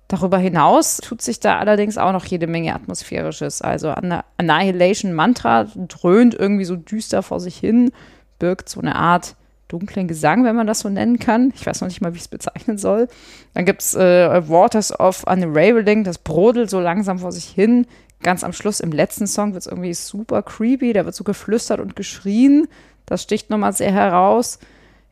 [0.09, 3.61] Darüber hinaus tut sich da allerdings auch noch jede Menge Atmosphärisches.
[3.61, 3.93] Also
[4.37, 7.91] Annihilation Mantra dröhnt irgendwie so düster vor sich hin,
[8.39, 9.35] birgt so eine Art
[9.69, 11.53] dunklen Gesang, wenn man das so nennen kann.
[11.55, 13.07] Ich weiß noch nicht mal, wie ich es bezeichnen soll.
[13.53, 17.87] Dann gibt es äh, Waters of Unraveling, das brodelt so langsam vor sich hin.
[18.21, 21.79] Ganz am Schluss im letzten Song wird es irgendwie super creepy, da wird so geflüstert
[21.79, 22.67] und geschrien.
[23.05, 24.59] Das sticht nochmal sehr heraus.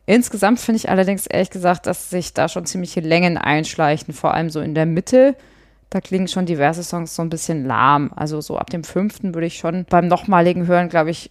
[0.04, 4.50] Insgesamt finde ich allerdings ehrlich gesagt, dass sich da schon ziemliche Längen einschleichen, vor allem
[4.50, 5.36] so in der Mitte.
[5.90, 8.10] Da klingen schon diverse Songs so ein bisschen lahm.
[8.14, 11.30] Also so ab dem fünften würde ich schon beim nochmaligen Hören, glaube ich,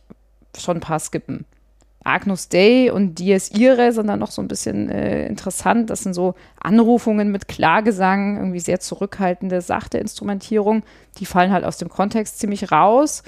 [0.58, 1.46] schon ein paar skippen.
[2.08, 5.90] Agnus Dei und Dies Irae sind dann noch so ein bisschen äh, interessant.
[5.90, 10.84] Das sind so Anrufungen mit Klagesang, irgendwie sehr zurückhaltende, sachte Instrumentierung.
[11.20, 13.24] Die fallen halt aus dem Kontext ziemlich raus.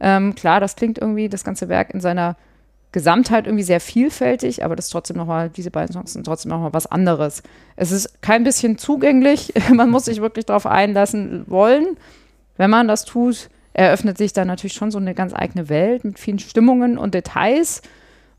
[0.00, 2.36] Ähm, klar, das klingt irgendwie, das ganze Werk in seiner
[2.90, 6.74] Gesamtheit irgendwie sehr vielfältig, aber das ist trotzdem nochmal, diese beiden Songs sind trotzdem nochmal
[6.74, 7.42] was anderes.
[7.76, 11.96] Es ist kein bisschen zugänglich, man muss sich wirklich darauf einlassen wollen.
[12.56, 16.18] Wenn man das tut, eröffnet sich dann natürlich schon so eine ganz eigene Welt mit
[16.18, 17.80] vielen Stimmungen und Details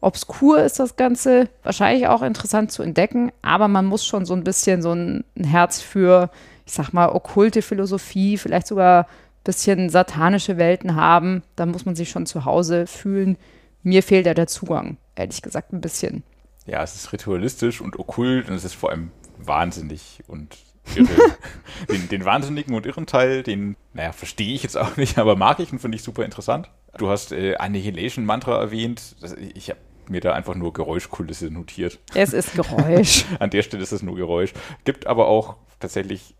[0.03, 4.43] Obskur ist das Ganze, wahrscheinlich auch interessant zu entdecken, aber man muss schon so ein
[4.43, 6.29] bisschen so ein, Herz für,
[6.65, 11.43] ich sag mal, okkulte Philosophie, vielleicht sogar ein bisschen satanische Welten haben.
[11.55, 13.37] Da muss man sich schon zu Hause fühlen.
[13.81, 16.23] Mir fehlt ja der Zugang, ehrlich gesagt, ein bisschen.
[16.65, 20.57] Ja, es ist ritualistisch und okkult und es ist vor allem wahnsinnig und
[20.95, 21.07] irre.
[21.89, 25.59] den, den, wahnsinnigen und irren Teil, den, naja, verstehe ich jetzt auch nicht, aber mag
[25.59, 26.69] ich und finde ich super interessant.
[26.97, 29.15] Du hast äh, Annihilation Mantra erwähnt.
[29.21, 31.99] Das, ich habe mir da einfach nur Geräuschkulisse notiert.
[32.13, 33.25] Es ist Geräusch.
[33.39, 34.53] An der Stelle ist es nur Geräusch.
[34.83, 36.35] Gibt aber auch tatsächlich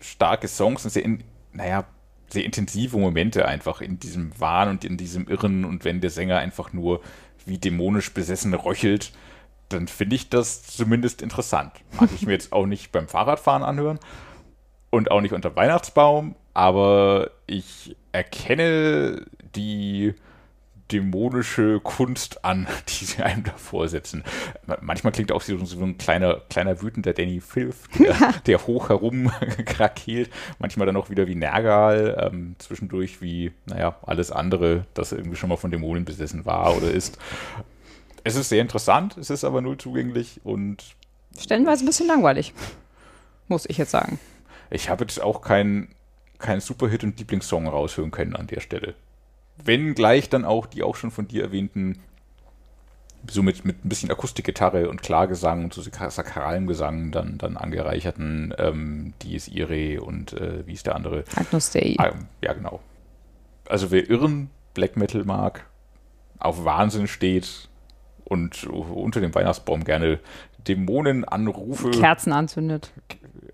[0.00, 1.84] starke Songs und sehr, in, naja,
[2.28, 6.38] sehr intensive Momente einfach in diesem Wahn und in diesem Irren und wenn der Sänger
[6.38, 7.00] einfach nur
[7.44, 9.12] wie dämonisch besessen röchelt,
[9.68, 11.72] dann finde ich das zumindest interessant.
[11.98, 13.98] Mag ich mir jetzt auch nicht beim Fahrradfahren anhören
[14.90, 20.14] und auch nicht unter Weihnachtsbaum, aber ich erkenne die
[20.92, 24.24] dämonische Kunst an, die sie einem da vorsetzen.
[24.80, 29.30] Manchmal klingt auch so, ein kleiner, kleiner wütender Danny Filth, der, der hoch herum
[29.64, 30.30] krakeelt.
[30.58, 35.48] Manchmal dann auch wieder wie Nergal, ähm, zwischendurch wie, naja, alles andere, das irgendwie schon
[35.48, 37.18] mal von Dämonen besessen war oder ist.
[38.22, 40.84] Es ist sehr interessant, es ist aber null zugänglich und.
[41.38, 42.52] Stellenweise ein bisschen langweilig,
[43.48, 44.18] muss ich jetzt sagen.
[44.68, 45.88] Ich habe jetzt auch keinen
[46.38, 48.94] kein Superhit und Lieblingssong raushören können an der Stelle
[49.64, 52.00] wenn gleich dann auch die auch schon von dir erwähnten,
[53.28, 58.54] so mit, mit ein bisschen Akustikgitarre und Klargesang und so sakralem Gesang dann, dann angereicherten
[58.58, 61.24] ähm, Dies Irae und äh, wie ist der andere?
[61.36, 61.96] Agnus Dei.
[61.98, 62.80] Ah, ja, genau.
[63.68, 65.66] Also wer irren Black Metal mag,
[66.38, 67.68] auf Wahnsinn steht
[68.24, 70.18] und unter dem Weihnachtsbaum gerne
[70.66, 71.90] Dämonenanrufe.
[71.90, 72.92] Kerzen anzündet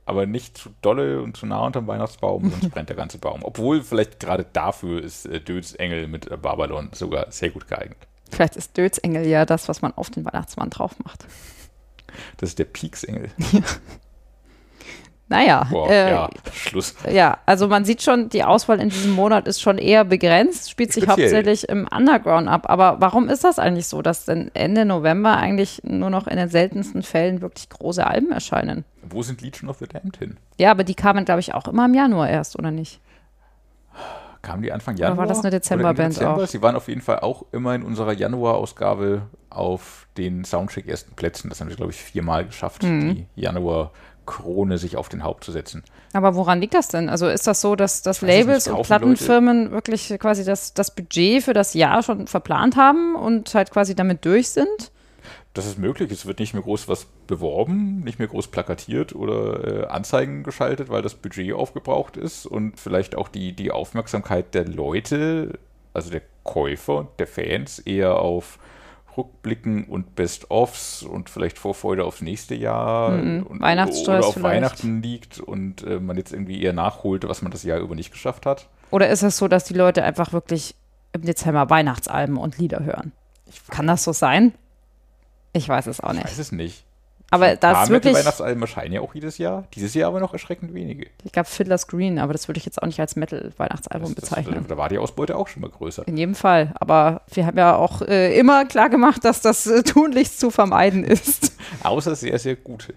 [0.06, 3.42] aber nicht zu dolle und zu nah unterm Weihnachtsbaum, sonst brennt der ganze Baum.
[3.42, 7.98] Obwohl vielleicht gerade dafür ist äh, Döds Engel mit äh, Babylon sogar sehr gut geeignet.
[8.30, 11.26] Vielleicht ist Döds Engel ja das, was man auf den Weihnachtsmann drauf macht.
[12.38, 13.30] Das ist der Peaksengel.
[15.28, 16.94] Naja, Boah, äh, ja, Schluss.
[17.10, 20.92] ja, also man sieht schon, die Auswahl in diesem Monat ist schon eher begrenzt, spielt
[20.92, 21.24] sich Speziell.
[21.26, 22.70] hauptsächlich im Underground ab.
[22.70, 26.48] Aber warum ist das eigentlich so, dass denn Ende November eigentlich nur noch in den
[26.48, 28.84] seltensten Fällen wirklich große Alben erscheinen?
[29.02, 30.36] Wo sind Legion of the Damned hin?
[30.58, 33.00] Ja, aber die kamen, glaube ich, auch immer im Januar erst, oder nicht?
[34.42, 35.18] Kamen die Anfang Oder Januar?
[35.18, 36.42] war das eine Oder Dezemberband Dezember?
[36.44, 36.46] auch?
[36.46, 41.48] Sie waren auf jeden Fall auch immer in unserer Januar-Ausgabe auf den Soundcheck ersten Plätzen.
[41.48, 43.14] Das haben wir, glaube ich, viermal geschafft, Mhm.
[43.14, 43.26] die
[44.26, 45.82] Januar-Krone sich auf den Haupt zu setzen.
[46.12, 47.08] Aber woran liegt das denn?
[47.08, 51.42] Also ist das so, dass, dass Labels nicht, und Plattenfirmen wirklich quasi das, das Budget
[51.42, 54.90] für das Jahr schon verplant haben und halt quasi damit durch sind?
[55.54, 56.10] Das ist möglich.
[56.10, 60.90] Es wird nicht mehr groß was beworben, nicht mehr groß plakatiert oder äh, Anzeigen geschaltet,
[60.90, 65.58] weil das Budget aufgebraucht ist und vielleicht auch die, die Aufmerksamkeit der Leute,
[65.94, 68.58] also der Käufer und der Fans, eher auf
[69.16, 73.42] Rückblicken und Best-ofs und vielleicht Vorfreude aufs nächste Jahr Mhm.
[73.44, 74.56] und, Weihnachtsstress oder auf vielleicht.
[74.56, 78.12] Weihnachten liegt und äh, man jetzt irgendwie eher nachholt, was man das Jahr über nicht
[78.12, 78.68] geschafft hat.
[78.90, 80.74] Oder ist es so, dass die Leute einfach wirklich
[81.12, 83.12] im Dezember Weihnachtsalben und Lieder hören?
[83.70, 84.52] Kann das so sein?
[85.52, 86.24] Ich weiß es auch Ich nicht.
[86.26, 86.84] weiß es nicht.
[87.30, 89.64] Aber paar ist wirklich, Metal-Weihnachtsalben erscheinen ja auch jedes Jahr.
[89.74, 91.08] Dieses Jahr aber noch erschreckend wenige.
[91.24, 94.30] ich glaube Fiddler's Green, aber das würde ich jetzt auch nicht als Metal-Weihnachtsalbum Das, das,
[94.30, 94.64] bezeichnen.
[94.68, 96.06] da war die Ausbeute auch schon mal größer.
[96.06, 96.72] In jedem Fall.
[96.78, 101.02] Aber wir haben ja auch äh, immer klar gemacht, dass das äh, tunlichst zu vermeiden
[101.02, 101.52] ist.
[101.82, 102.94] Außer sehr, sehr gute.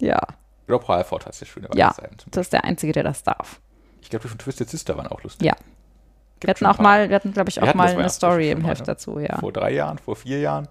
[0.00, 0.20] ja,
[0.68, 1.86] Rob Halford hat sehr schöne Ja.
[1.88, 2.18] Weihnachtsalben.
[2.18, 3.60] zum das ist der Einzige, der das darf.
[4.00, 5.46] Ich glaube, die von Twisted Sister waren auch lustig.
[5.46, 5.54] Ja.
[6.40, 9.18] Wir hatten auch mal, wir hatten, glaube ich, auch mal eine Story im Heft dazu,
[9.18, 9.38] ja.
[9.38, 10.68] Vor drei Jahren, vor vier Jahren.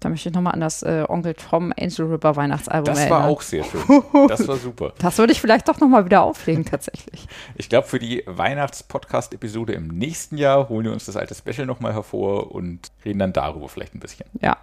[0.00, 3.22] Da möchte ich nochmal an das äh, Onkel Tom Angel Ripper Weihnachtsalbum Das erinnern.
[3.22, 3.80] war auch sehr schön.
[4.28, 4.92] Das war super.
[4.98, 7.26] Das würde ich vielleicht doch nochmal wieder auflegen, tatsächlich.
[7.56, 11.94] Ich glaube, für die Weihnachts-Podcast-Episode im nächsten Jahr holen wir uns das alte Special nochmal
[11.94, 14.26] hervor und reden dann darüber vielleicht ein bisschen.
[14.40, 14.56] Ja.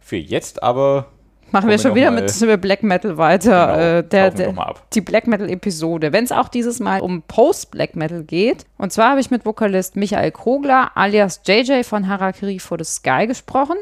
[0.00, 1.06] Für jetzt aber
[1.50, 3.66] Machen wir schon wieder mit Black Metal weiter.
[3.66, 6.12] Genau, äh, der, der, die Black Metal-Episode.
[6.12, 8.64] Wenn es auch dieses Mal um Post-Black Metal geht.
[8.76, 13.26] Und zwar habe ich mit Vokalist Michael Kogler alias JJ von Harakiri for the Sky
[13.26, 13.76] gesprochen.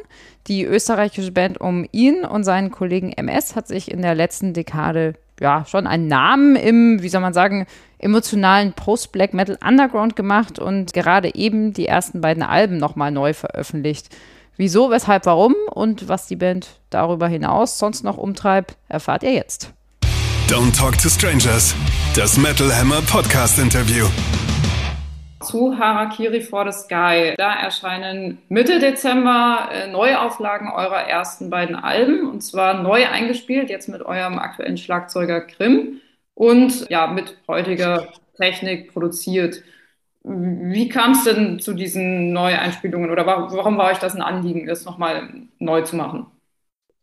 [0.48, 5.14] Die österreichische Band um ihn und seinen Kollegen MS hat sich in der letzten Dekade
[5.40, 7.66] ja schon einen Namen im, wie soll man sagen,
[7.98, 14.08] emotionalen Post-Black Metal Underground gemacht und gerade eben die ersten beiden Alben nochmal neu veröffentlicht.
[14.64, 19.72] Wieso, weshalb, warum und was die Band darüber hinaus sonst noch umtreibt, erfahrt ihr jetzt.
[20.46, 21.74] Don't talk to strangers.
[22.14, 24.06] Das Metal Hammer Podcast Interview.
[25.40, 27.34] zu Harakiri for the Sky.
[27.36, 33.88] Da erscheinen Mitte Dezember äh, Neuauflagen eurer ersten beiden Alben und zwar neu eingespielt, jetzt
[33.88, 36.00] mit eurem aktuellen Schlagzeuger Grimm
[36.34, 39.64] und ja, mit heutiger Technik produziert.
[40.24, 44.66] Wie kam es denn zu diesen Neueinspielungen oder wa warum war euch das ein Anliegen,
[44.66, 46.26] das nochmal neu zu machen?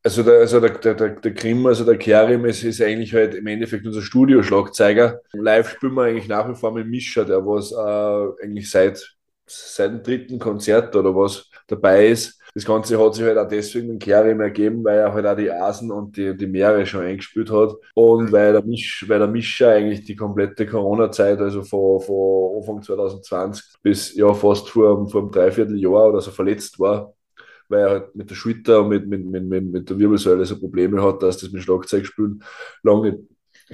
[0.02, 3.46] Also der, also der, der, der, Grimm, also der Kerim, es ist eigentlich halt im
[3.48, 5.20] Endeffekt unser Studioschlagzeuger.
[5.34, 9.92] Live spielen wir eigentlich nach wie vor mit Mischa, der was äh, eigentlich seit, seit
[9.92, 12.39] dem dritten Konzert oder was dabei ist.
[12.54, 15.52] Das Ganze hat sich halt auch deswegen den Kerim ergeben, weil er halt auch die
[15.52, 17.74] Asen und die, die Meere schon eingespielt hat.
[17.94, 22.82] Und weil der, Misch, weil der Mischa eigentlich die komplette Corona-Zeit, also von, von Anfang
[22.82, 27.14] 2020 bis ja fast vor, vor einem Dreivierteljahr oder so verletzt war
[27.70, 31.02] weil er halt mit der Schulter und mit, mit, mit, mit, der Wirbelsäule so Probleme
[31.02, 32.44] hat, dass das mit Schlagzeugspielen
[32.84, 33.24] lange nicht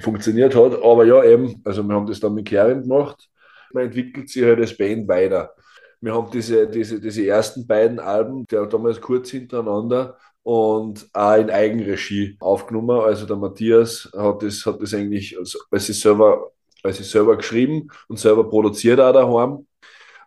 [0.00, 0.82] funktioniert hat.
[0.82, 3.28] Aber ja, eben, also wir haben das dann mit Kerim gemacht.
[3.72, 5.54] Man entwickelt sich halt als Band weiter.
[6.00, 11.50] Wir haben diese, diese, diese ersten beiden Alben, waren damals kurz hintereinander und auch in
[11.50, 13.00] Eigenregie aufgenommen.
[13.00, 17.36] Also der Matthias hat das, hat das eigentlich als, als sich selber, als sich selber
[17.36, 19.66] geschrieben und selber produziert auch daheim.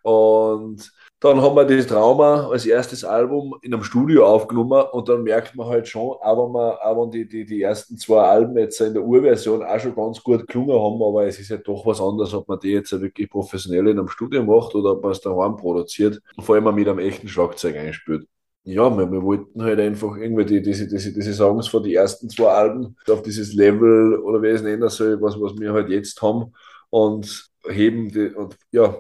[0.02, 5.24] Und dann haben wir das Trauma als erstes Album in einem Studio aufgenommen und dann
[5.24, 8.94] merkt man halt schon, aber man, wenn die, die, die ersten zwei Alben jetzt in
[8.94, 12.34] der Urversion auch schon ganz gut gelungen haben, aber es ist ja doch was anderes,
[12.34, 15.58] ob man die jetzt wirklich professionell in einem Studio macht oder ob man es daheim
[15.58, 18.26] produziert, vor allem mit einem echten Schlagzeug einspielt.
[18.64, 22.30] Ja, wir, wir wollten halt einfach irgendwie die, diese, diese, diese Songs von den ersten
[22.30, 26.22] zwei Alben auf dieses Level oder wie es nennen soll, was, was wir halt jetzt
[26.22, 26.54] haben
[26.90, 28.96] und heben die, und ja,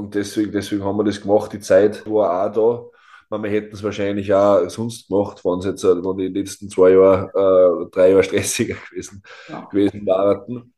[0.00, 1.52] und deswegen, deswegen haben wir das gemacht.
[1.52, 2.98] Die Zeit war auch da.
[3.30, 6.68] Man, wir hätten es wahrscheinlich auch sonst gemacht, wenn es jetzt äh, wenn die letzten
[6.68, 9.66] zwei Jahre, äh, drei Jahre stressiger gewesen, Ja.
[9.70, 10.72] gewesen waren.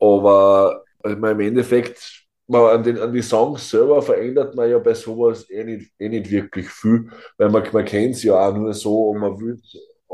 [0.00, 4.94] Aber also, im Endeffekt, man, an, den, an die Songs selber verändert man ja bei
[4.94, 8.72] sowas eh nicht, eh nicht wirklich viel, weil man, man kennt es ja auch nur
[8.74, 9.60] so und man will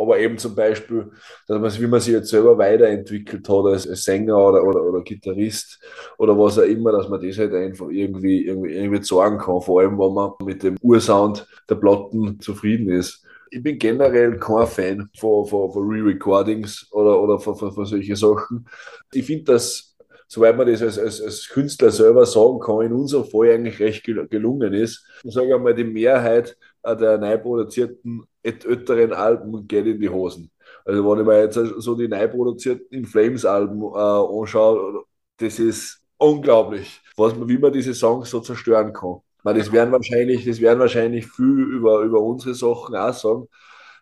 [0.01, 1.11] aber eben zum Beispiel,
[1.47, 5.79] dass man, wie man sich jetzt selber weiterentwickelt hat als, Sänger oder, oder, oder Gitarrist
[6.17, 9.81] oder was auch immer, dass man das halt einfach irgendwie, irgendwie, irgendwie sagen kann, vor
[9.81, 13.25] allem wenn man mit dem Ursound der Platten zufrieden ist.
[13.51, 18.17] ich bin generell kein Fan von, von, von Re-Recordings oder, oder von, von, von solchen
[18.17, 18.67] Sachen.
[19.13, 19.97] Ich finde das,
[20.29, 24.05] soweit man das als, als, als Künstler selber sagen kann, in unserem Fall eigentlich recht
[24.05, 25.05] gelungen ist.
[25.25, 30.51] Ich sage einmal, die Mehrheit der neu produzierten älteren Alben geht in die Hosen.
[30.85, 35.05] Also wenn ich mir jetzt so die neu produzierten In Flames Alben äh, anschaue,
[35.39, 39.17] das ist unglaublich, was man, wie man diese Songs so zerstören kann.
[39.43, 43.49] Man, das werden wahrscheinlich, das werden wahrscheinlich viel über, über unsere Sachen auch sagen.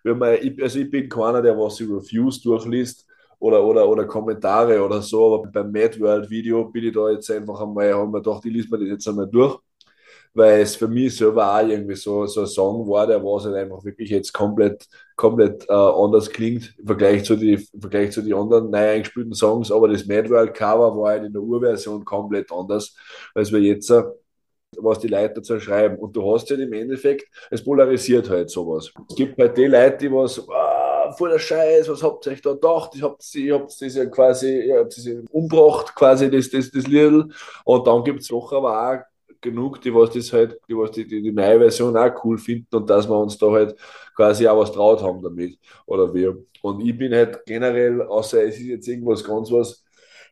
[0.03, 3.07] Wenn man, also ich bin keiner, der was die Reviews durchliest
[3.39, 7.31] oder, oder, oder Kommentare oder so, aber beim Mad World Video bin ich da jetzt
[7.31, 9.59] einfach einmal, haben wir gedacht, ich liest mir das jetzt einmal durch
[10.39, 13.57] weil es für mich selber auch irgendwie so, so ein Song war, der was halt
[13.57, 14.87] einfach wirklich jetzt komplett,
[15.17, 19.73] komplett äh, anders klingt im Vergleich zu den Vergleich zu die anderen neu eingespielten Songs,
[19.73, 22.95] aber das Mad World Cover war halt in der Urversion komplett anders,
[23.35, 24.05] als wir jetzt äh,
[24.77, 25.97] was die Leute dazu schreiben.
[25.97, 28.93] Und du hast halt im Endeffekt, es polarisiert halt sowas.
[29.09, 32.53] Es gibt halt die Leute, die was, ah, der Scheiß, was habt ihr euch da
[32.53, 32.93] gedacht?
[32.95, 36.87] Ich habt ihr habt das ja quasi, ihr habt das umgebracht, quasi das, das, das
[36.87, 37.29] Lidl.
[37.65, 41.07] Und dann gibt es doch aber auch genug, die was das halt, die was die,
[41.07, 43.75] die, die neue Version auch cool finden und dass wir uns da halt
[44.15, 45.59] quasi auch was traut haben damit.
[45.87, 46.37] Oder wir.
[46.63, 49.85] Und ich bin halt generell, außer es ist jetzt irgendwas ganz was,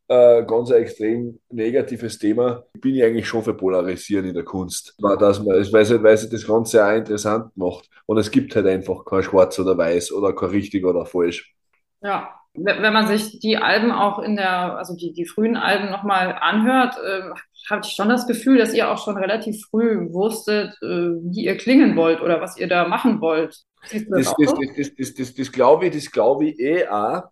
[0.08, 4.94] äh, ganz ein extrem negatives Thema, bin ich eigentlich schon für Polarisieren in der Kunst.
[4.98, 7.88] Dass man, weil, es, weil es das Ganze auch interessant macht.
[8.06, 11.54] Und es gibt halt einfach kein Schwarz oder Weiß oder kein richtig oder falsch.
[12.02, 16.36] Ja, wenn man sich die Alben auch in der, also die, die frühen Alben nochmal
[16.40, 17.30] anhört, äh,
[17.70, 21.56] habe ich schon das Gefühl, dass ihr auch schon relativ früh wusstet, äh, wie ihr
[21.56, 23.56] klingen wollt oder was ihr da machen wollt.
[23.90, 27.24] Das, das, das, das, glaube ich, das glaube ich eh auch.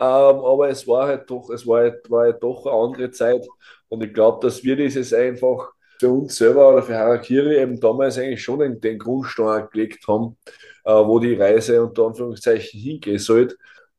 [0.00, 0.08] Ähm,
[0.44, 3.46] aber es war halt doch, es war halt, war halt doch eine andere Zeit.
[3.88, 8.18] Und ich glaube, dass wir dieses einfach für uns selber oder für Harakiri eben damals
[8.18, 10.36] eigentlich schon den, den Grundstein gelegt haben,
[10.84, 13.56] äh, wo die Reise unter Anführungszeichen hingehen sollte.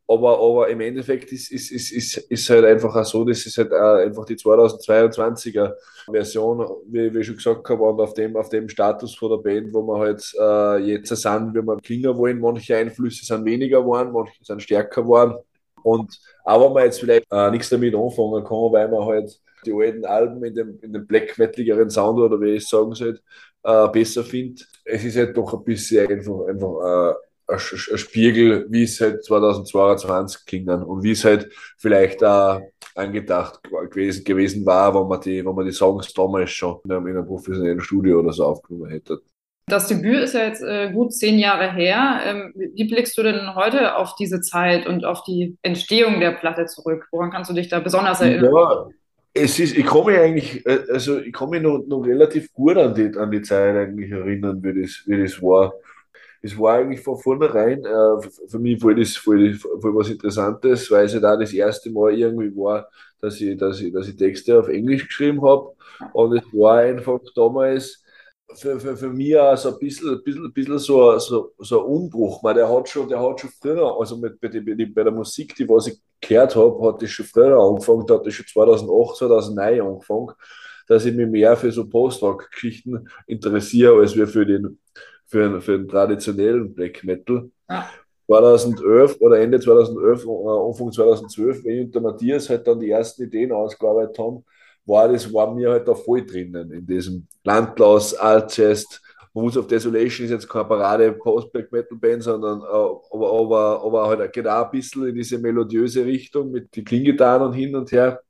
[0.07, 3.57] Aber, aber im Endeffekt ist, ist, ist, ist, ist halt einfach auch so, das ist
[3.57, 5.73] halt einfach die 2022er
[6.11, 9.37] Version, wie, wie ich schon gesagt habe, und auf dem, auf dem Status von der
[9.37, 12.39] Band, wo wir halt äh, jetzt sind, wie wir klingen wollen.
[12.39, 15.35] Manche Einflüsse sind weniger geworden, manche sind stärker geworden.
[15.83, 19.73] Und auch wenn man jetzt vielleicht äh, nichts damit anfangen kann, weil man halt die
[19.73, 23.19] alten Alben in dem, in dem Black Metaligeren Sound oder wie ich es sagen soll,
[23.63, 24.67] äh, besser findet.
[24.83, 27.13] Es ist halt doch ein bisschen einfach, einfach äh,
[27.47, 32.61] ein Spiegel, wie es halt 2022 klingen und wie es halt vielleicht auch
[32.95, 37.07] angedacht gewesen, gewesen war, wenn man, die, wenn man die Songs damals schon in einem,
[37.07, 39.21] in einem professionellen Studio oder so aufgenommen hätte.
[39.67, 42.19] Das Debüt ist ja jetzt äh, gut zehn Jahre her.
[42.25, 46.65] Ähm, wie blickst du denn heute auf diese Zeit und auf die Entstehung der Platte
[46.65, 47.07] zurück?
[47.11, 48.51] Woran kannst du dich da besonders erinnern?
[48.53, 48.87] Ja,
[49.33, 53.17] es ist, ich mich eigentlich, äh, also ich mich noch, noch relativ gut an die,
[53.17, 55.73] an die Zeit eigentlich erinnern, wie das, wie das war
[56.43, 61.05] es war eigentlich von vornherein äh, für mich voll, das, voll, voll was Interessantes, weil
[61.05, 62.89] es ja da das erste Mal irgendwie war,
[63.21, 65.73] dass ich, dass ich, dass ich Texte auf Englisch geschrieben habe.
[66.11, 68.03] Und es war einfach damals
[68.55, 72.43] für, für, für mich auch so ein bisschen, bisschen, bisschen so, so, so ein Umbruch.
[72.43, 75.55] Man, der, hat schon, der hat schon früher, also mit, bei, die, bei der Musik,
[75.55, 79.17] die was ich gehört habe, hat das schon früher angefangen, da hat das schon 2008,
[79.17, 80.31] 2009 angefangen,
[80.87, 84.77] dass ich mich mehr für so Post-Rock-Geschichten interessiere, als wir für den
[85.33, 87.49] für, für den traditionellen Black Metal.
[87.67, 87.89] Ja.
[88.27, 92.91] 2011 oder Ende 2011, äh, Anfang 2012, wenn ich und der Matthias halt dann die
[92.91, 94.45] ersten Ideen ausgearbeitet haben,
[94.85, 99.01] war das, war mir halt da voll drinnen in diesem Landlaus, Altchest,
[99.33, 104.07] Moves of Desolation ist jetzt keine Parade Post-Black Metal Band, sondern äh, aber, aber, aber
[104.07, 107.91] halt geht auch ein bisschen in diese melodiöse Richtung mit die Klingitarren und hin und
[107.91, 108.21] her.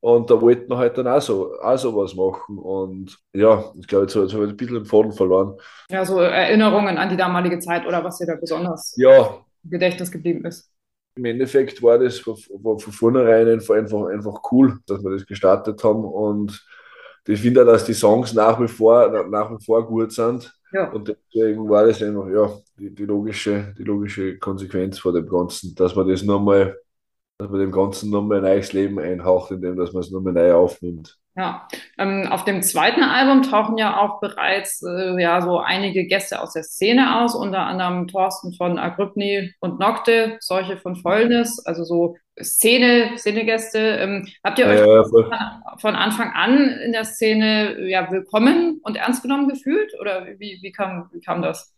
[0.00, 2.58] Und da wollten wir halt dann auch so, auch so was machen.
[2.58, 5.56] Und ja, ich glaube, jetzt habe ich ein bisschen den Faden verloren.
[5.90, 9.42] Ja, so Erinnerungen an die damalige Zeit oder was dir da besonders ja.
[9.64, 10.70] im Gedächtnis geblieben ist.
[11.16, 15.82] Im Endeffekt war das von, von, von vornherein einfach, einfach cool, dass wir das gestartet
[15.82, 16.04] haben.
[16.04, 16.64] Und
[17.26, 20.54] ich finde auch, dass die Songs nach wie vor, nach wie vor gut sind.
[20.72, 20.92] Ja.
[20.92, 25.74] Und deswegen war das einfach ja, die, die, logische, die logische Konsequenz von dem Ganzen,
[25.74, 26.78] dass man das nochmal
[27.38, 30.54] dass man dem Ganzen nochmal ein neues Leben einhaucht, indem dass man es nochmal neu
[30.54, 31.16] aufnimmt.
[31.36, 36.42] Ja, ähm, auf dem zweiten Album tauchen ja auch bereits äh, ja so einige Gäste
[36.42, 41.84] aus der Szene aus, unter anderem Thorsten von Agrypni und Nocte, solche von Fäulnis, also
[41.84, 43.78] so Szene, Szenegäste.
[43.78, 45.04] Ähm, habt ihr euch ja,
[45.78, 50.72] von Anfang an in der Szene ja willkommen und ernst genommen gefühlt oder wie, wie,
[50.72, 51.72] kam, wie kam das?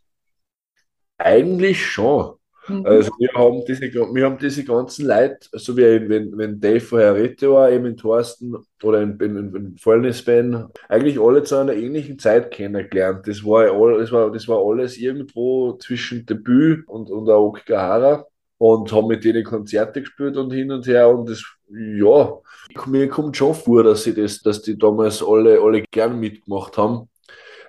[1.18, 2.39] Eigentlich schon.
[2.68, 2.86] Mhm.
[2.86, 7.14] Also wir haben diese, wir haben diese ganzen Leute, so wie wenn, wenn Dave vorher
[7.14, 12.18] Rete war, eben in Thorsten oder in, in, in Fäulnisben, eigentlich alle zu einer ähnlichen
[12.18, 13.26] Zeit kennengelernt.
[13.26, 13.66] Das war,
[13.98, 18.26] das war, das war alles irgendwo zwischen Debüt und, und auch Okigahara
[18.58, 22.34] und haben mit denen Konzerte gespielt und hin und her und das, ja,
[22.86, 27.08] mir kommt schon vor, dass sie das, dass die damals alle, alle gern mitgemacht haben.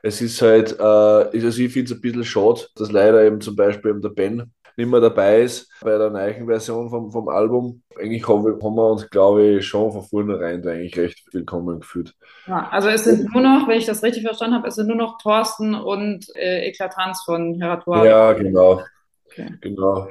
[0.03, 3.55] Es ist halt, äh, also ich finde es ein bisschen schade, dass leider eben zum
[3.55, 7.83] Beispiel eben der Ben nicht mehr dabei ist bei der neuen Version vom, vom Album.
[7.97, 11.79] Eigentlich haben wir, haben wir uns, glaube ich, schon von vornherein da eigentlich recht willkommen
[11.79, 12.13] gefühlt.
[12.47, 14.97] Ja, also es sind nur noch, wenn ich das richtig verstanden habe, es sind nur
[14.97, 18.07] noch Thorsten und äh, Eklatanz von Heratoire.
[18.07, 18.81] Ja, genau.
[19.27, 19.49] Okay.
[19.61, 20.07] Genau.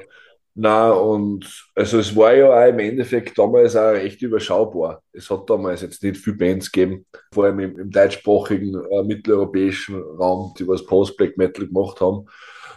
[0.53, 1.45] Na und
[1.75, 5.01] also es war ja auch im Endeffekt damals auch recht überschaubar.
[5.13, 10.01] Es hat damals jetzt nicht viele Bands gegeben, vor allem im, im deutschsprachigen äh, mitteleuropäischen
[10.01, 12.25] Raum, die was Post-Black Metal gemacht haben.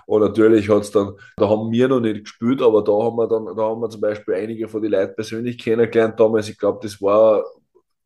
[0.06, 3.28] Und natürlich hat es dann, da haben wir noch nicht gespielt, aber da haben wir
[3.28, 6.48] dann, da haben wir zum Beispiel einige von den Leuten persönlich kennengelernt damals.
[6.48, 7.44] Ich glaube, das war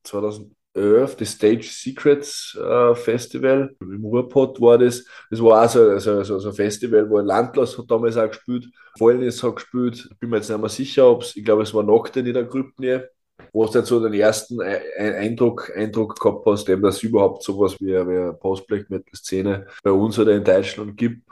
[0.05, 3.74] 2011, das Stage Secrets äh, Festival.
[3.80, 5.05] Im Ruhrpott war das.
[5.30, 8.66] Das war auch so, so, so, so ein Festival, wo Landlass hat damals auch gespielt.
[8.99, 10.09] Fallnis hat gespielt.
[10.20, 12.44] Bin mir jetzt nicht mehr sicher, ob es, ich glaube, es war Nocten in der
[12.44, 13.09] Gruppe
[13.53, 17.86] wo du jetzt so den ersten Eindruck, Eindruck gehabt hast, dass es überhaupt sowas wie,
[17.86, 21.28] wie eine Post-Black-Metal-Szene bei uns oder in Deutschland gibt.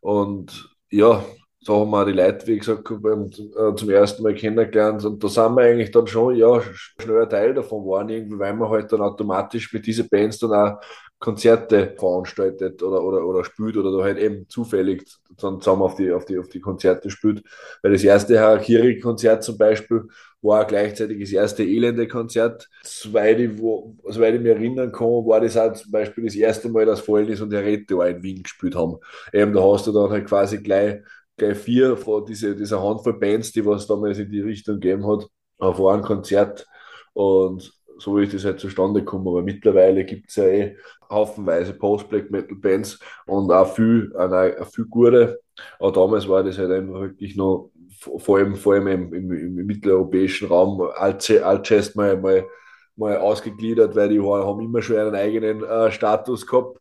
[0.00, 1.24] Und ja,
[1.68, 5.04] da haben wir die Leute, wie gesagt, äh, zum ersten Mal kennengelernt.
[5.04, 8.54] Und da sind wir eigentlich dann schon, ja, schnell ein Teil davon waren, irgendwie, weil
[8.54, 10.80] man halt dann automatisch mit diesen Bands dann auch
[11.18, 15.04] Konzerte veranstaltet oder, oder, oder spielt oder da halt eben zufällig
[15.36, 17.42] dann zusammen auf die, auf die, auf die Konzerte spielt.
[17.82, 20.04] Weil das erste Harakiri-Konzert zum Beispiel
[20.40, 22.68] war gleichzeitig das erste Elende-Konzert.
[22.82, 26.86] Soweit ich, soweit ich mich erinnern kann, war das auch zum Beispiel das erste Mal,
[26.86, 28.98] dass Fallnis und Herete in Wien gespielt haben.
[29.32, 31.02] Eben, da hast du dann halt quasi gleich,
[31.38, 35.26] gleich vier von diese, dieser Handvoll Bands, die was damals in die Richtung gegeben hat,
[35.58, 36.66] auf einem Konzert.
[37.14, 39.28] Und so ist das halt zustande gekommen.
[39.28, 40.76] Aber mittlerweile gibt es ja eh
[41.10, 45.40] haufenweise Post-Black-Metal-Bands und auch viel, auch, viel gute.
[45.78, 49.66] Aber damals war das halt einfach wirklich noch vor allem, vor allem im, im, im
[49.66, 52.46] mitteleuropäischen Raum Alt-Jazz mal, mal,
[52.94, 56.78] mal ausgegliedert, weil die haben immer schon einen eigenen äh, Status gehabt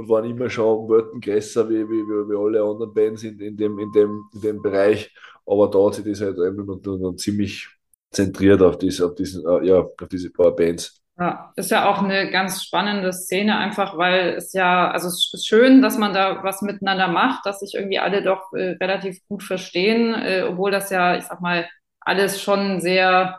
[0.00, 3.78] und waren immer schon Welten größer wie, wie, wie, alle anderen Bands in, in, dem,
[3.78, 5.14] in, dem, in dem Bereich.
[5.46, 7.68] Aber da hat sich das halt noch ziemlich
[8.10, 10.96] zentriert auf diese, auf diesen, äh, ja, auf diese paar Bands.
[11.18, 15.46] Ja, ist ja auch eine ganz spannende Szene, einfach weil es ja, also es ist
[15.46, 19.42] schön, dass man da was miteinander macht, dass sich irgendwie alle doch äh, relativ gut
[19.42, 21.68] verstehen, äh, obwohl das ja, ich sag mal,
[22.00, 23.38] alles schon sehr,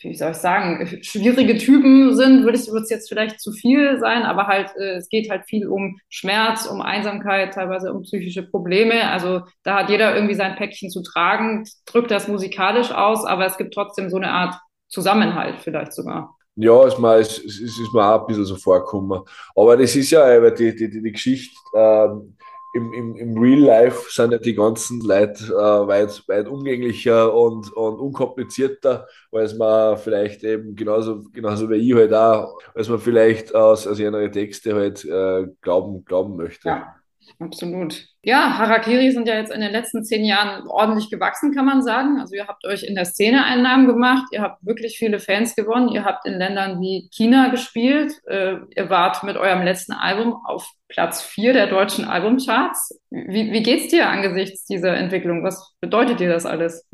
[0.00, 4.46] wie soll ich sagen, schwierige Typen sind, würde es jetzt vielleicht zu viel sein, aber
[4.46, 9.10] halt, äh, es geht halt viel um Schmerz, um Einsamkeit, teilweise um psychische Probleme.
[9.10, 13.56] Also da hat jeder irgendwie sein Päckchen zu tragen, drückt das musikalisch aus, aber es
[13.56, 14.54] gibt trotzdem so eine Art
[14.88, 16.34] Zusammenhalt vielleicht sogar.
[16.56, 19.20] Ja, ist mir, ist, ist, ist mir auch ein bisschen so vorgekommen.
[19.54, 22.36] Aber das ist ja die, die, die, die Geschichte, ähm,
[22.74, 27.72] im, im, im Real Life sind ja die ganzen Leute äh, weit, weit umgänglicher und,
[27.72, 33.54] und unkomplizierter, als man vielleicht eben genauso, genauso wie ich halt auch, als man vielleicht
[33.54, 36.68] aus, aus ihren Texte halt äh, glauben, glauben möchte.
[36.68, 36.97] Ja.
[37.38, 38.06] Absolut.
[38.22, 42.18] Ja, Harakiri sind ja jetzt in den letzten zehn Jahren ordentlich gewachsen, kann man sagen.
[42.20, 45.88] Also ihr habt euch in der Szene Einnahmen gemacht, ihr habt wirklich viele Fans gewonnen,
[45.88, 50.68] ihr habt in Ländern wie China gespielt, äh, ihr wart mit eurem letzten Album auf
[50.88, 53.00] Platz vier der deutschen Albumcharts.
[53.10, 55.44] Wie, wie geht's dir angesichts dieser Entwicklung?
[55.44, 56.86] Was bedeutet dir das alles?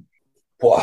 [0.59, 0.83] Boah,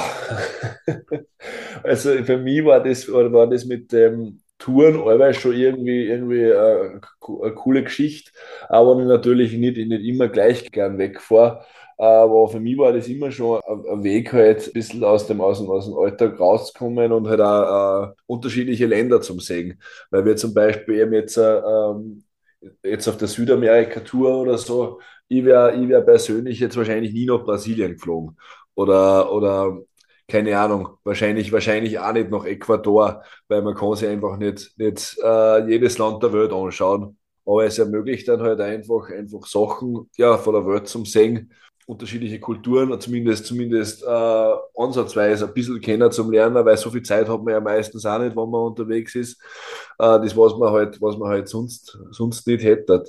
[1.83, 6.99] also für mich war das, war das mit dem Touren allweil schon irgendwie, irgendwie äh,
[7.43, 8.31] eine coole Geschichte,
[8.69, 11.65] aber ich natürlich nicht, nicht immer gleich gern wegfahre.
[11.97, 15.59] Aber für mich war das immer schon ein Weg, halt ein bisschen aus dem, aus
[15.59, 19.79] dem, aus dem Alltag rauszukommen und halt auch äh, unterschiedliche Länder zum sehen.
[20.09, 22.23] Weil wir zum Beispiel eben jetzt, äh, ähm,
[22.83, 27.43] jetzt auf der Südamerika-Tour oder so, ich wäre ich wär persönlich jetzt wahrscheinlich nie nach
[27.43, 28.37] Brasilien geflogen.
[28.75, 29.77] Oder, oder
[30.31, 35.17] keine Ahnung, wahrscheinlich, wahrscheinlich auch nicht nach Ecuador, weil man kann sich einfach nicht, nicht
[35.21, 37.17] äh, jedes Land der Welt anschauen.
[37.45, 41.51] Aber es ermöglicht dann halt einfach, einfach Sachen ja, von der Welt zum Sehen,
[41.85, 47.27] unterschiedliche Kulturen, zumindest, zumindest äh, ansatzweise ein bisschen kennen zum Lernen, weil so viel Zeit
[47.27, 49.41] hat man ja meistens auch nicht, wenn man unterwegs ist.
[49.99, 53.03] Äh, das, was man halt, was man halt sonst, sonst nicht hätte.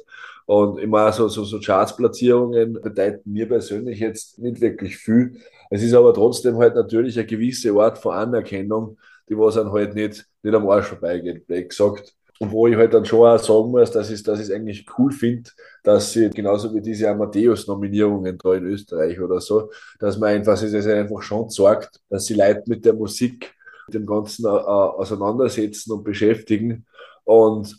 [0.47, 5.41] Und immer so, so, so Chartsplatzierungen bedeuten mir persönlich jetzt nicht wirklich viel.
[5.73, 9.95] Es ist aber trotzdem halt natürlich eine gewisse Art von Anerkennung, die was dann halt
[9.95, 12.15] nicht, nicht am Arsch vorbeigeht, blöd gesagt.
[12.41, 14.85] Und wo ich halt dann schon auch sagen muss, dass ich es dass ich's eigentlich
[14.99, 15.49] cool finde,
[15.83, 20.71] dass sie genauso wie diese Amadeus-Nominierungen da in Österreich oder so, dass man einfach, sich
[20.73, 23.55] das einfach schon sagt, dass sie Leute mit der Musik,
[23.89, 26.85] dem Ganzen äh, auseinandersetzen und beschäftigen.
[27.25, 27.79] Und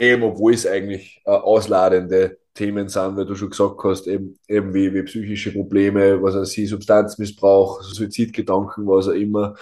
[0.00, 4.74] eben, obwohl es eigentlich äh, ausladende Themen sind, weil du schon gesagt hast, eben, eben
[4.74, 9.54] wie, wie psychische Probleme, was er sie, Substanzmissbrauch, Suizidgedanken, was auch immer.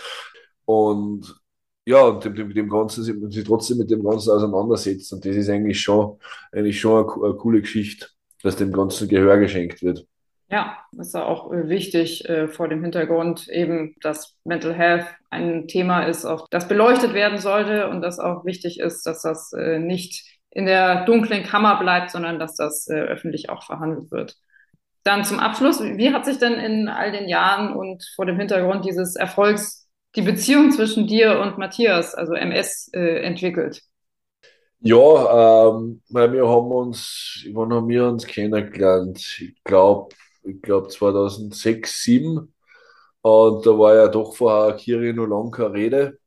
[0.64, 1.40] Und
[1.86, 5.12] ja, und dem, dem, dem Ganzen, sich trotzdem mit dem Ganzen auseinandersetzt.
[5.12, 6.18] Und das ist eigentlich schon,
[6.52, 8.08] eigentlich schon eine, eine coole Geschichte,
[8.42, 10.06] dass dem Ganzen Gehör geschenkt wird.
[10.50, 16.02] Ja, ist auch äh, wichtig äh, vor dem Hintergrund eben, dass Mental Health ein Thema
[16.02, 20.39] ist, auf das beleuchtet werden sollte und dass auch wichtig ist, dass das äh, nicht
[20.50, 24.36] in der dunklen Kammer bleibt, sondern dass das äh, öffentlich auch verhandelt wird.
[25.04, 28.84] Dann zum Abschluss, wie hat sich denn in all den Jahren und vor dem Hintergrund
[28.84, 33.82] dieses Erfolgs die Beziehung zwischen dir und Matthias, also MS, äh, entwickelt?
[34.82, 39.18] Ja, ähm, weil wir haben uns, wann haben wir uns kennengelernt?
[39.40, 42.54] Ich glaube, ich glaube 2006, 2007.
[43.22, 46.18] Und da war ja doch vorher Kiri noch lange keine Rede.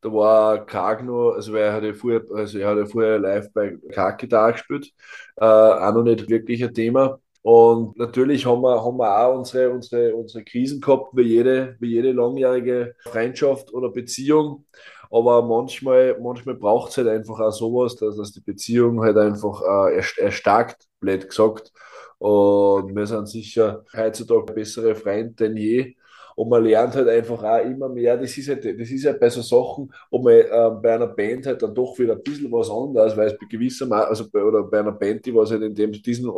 [0.00, 4.18] Da war Karg noch, also er hatte vorher, also er hatte vorher live bei Karg
[4.18, 4.92] Gitarre gespielt,
[5.36, 7.18] äh, auch noch nicht wirklich ein Thema.
[7.42, 11.90] Und natürlich haben wir, haben wir auch unsere, unsere, unsere Krisen gehabt, wie jede, wie
[11.92, 14.64] jede langjährige Freundschaft oder Beziehung.
[15.10, 19.62] Aber manchmal, manchmal braucht es halt einfach auch sowas, dass, dass die Beziehung halt einfach
[19.62, 21.72] äh, erstarkt, blöd gesagt.
[22.18, 25.94] Und wir sind sicher heutzutage bessere Freunde denn je.
[26.36, 28.16] Und man lernt halt einfach auch immer mehr.
[28.18, 31.46] Das ist halt, das ist halt bei so Sachen, ob man äh, bei einer Band
[31.46, 34.62] halt dann doch wieder ein bisschen was anderes, weil es bei gewisser, also bei, oder
[34.64, 36.32] bei einer Band, die was halt in dem, diesem ähm,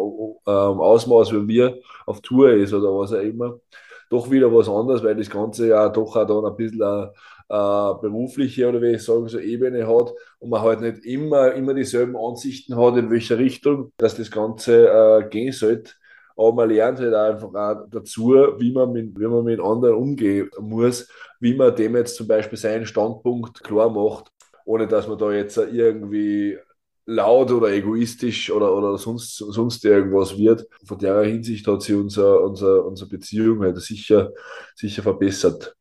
[0.47, 3.59] Ausmaß wie wir auf Tour ist oder was auch immer,
[4.09, 7.11] doch wieder was anderes, weil das Ganze ja doch auch dann ein bisschen
[7.49, 11.75] äh, berufliche oder wie ich sagen, so Ebene hat und man halt nicht immer, immer
[11.75, 15.93] dieselben Ansichten hat, in welcher Richtung, dass das Ganze äh, gehen sollte.
[16.39, 20.49] Aber man lernt halt einfach auch dazu, wie man mit, wie man mit anderen umgehen
[20.61, 21.09] muss,
[21.41, 24.33] wie man dem jetzt zum Beispiel seinen Standpunkt klar macht,
[24.65, 26.57] ohne dass man da jetzt irgendwie
[27.07, 30.69] laut oder egoistisch oder, oder sonst, sonst irgendwas wird.
[30.85, 34.31] Von der Hinsicht hat sich unser, unser, unsere Beziehung halt sicher,
[34.77, 35.75] sicher verbessert.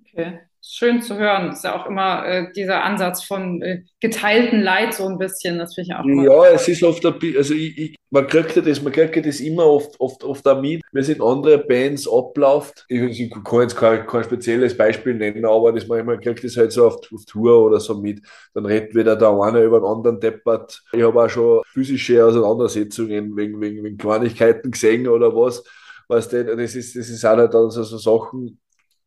[0.00, 1.48] Okay schön zu hören.
[1.48, 5.58] Das ist ja auch immer äh, dieser Ansatz von äh, geteilten Leid so ein bisschen.
[5.58, 6.24] Das finde ich auch.
[6.24, 9.40] Ja, es ist oft, ein, also ich, ich, man kriegt ja das, man kriegt das
[9.40, 10.82] immer oft, oft, oft auch mit.
[10.92, 12.84] Wir sind andere Bands abläuft.
[12.88, 16.72] Ich, ich, kann jetzt kein, kein spezielles Beispiel nennen, aber das manchmal kriegt das halt
[16.72, 18.22] so auf, auf Tour oder so mit.
[18.54, 20.82] Dann redet wieder der eine über den anderen deppert.
[20.92, 25.64] Ich habe auch schon physische Auseinandersetzungen wegen, wegen, wegen Kleinigkeiten gesehen oder was.
[26.08, 28.60] Was denn, das ist, das ist auch halt dann so, so Sachen,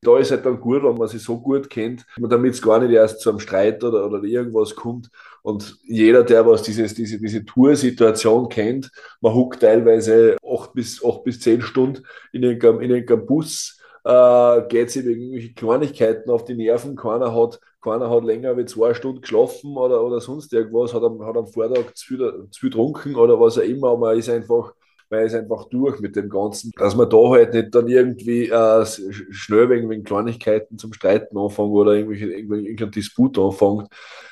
[0.05, 2.91] da ist halt dann gut, wenn man sich so gut kennt, damit es gar nicht
[2.91, 5.09] erst zu einem Streit oder, oder irgendwas kommt.
[5.41, 8.91] Und jeder, der was dieses, diese, diese Toursituation kennt,
[9.21, 14.61] man huckt teilweise acht bis, acht bis zehn Stunden in irgendeinem, in irgendeinem Bus, äh,
[14.69, 16.95] geht sich wegen irgendwelchen Kleinigkeiten auf die Nerven.
[16.95, 21.23] Keiner hat, keiner hat länger als zwei Stunden geschlafen oder, oder sonst irgendwas, hat am,
[21.25, 23.89] hat am Vortag zu viel, zu viel getrunken oder was auch immer.
[23.89, 24.73] Aber man ist einfach
[25.09, 28.85] weil es einfach durch mit dem Ganzen, dass man da halt nicht dann irgendwie äh,
[28.85, 33.87] schnell wegen, wegen Kleinigkeiten zum Streiten anfangen oder irgendwelche, irgendeinen Disput anfängt.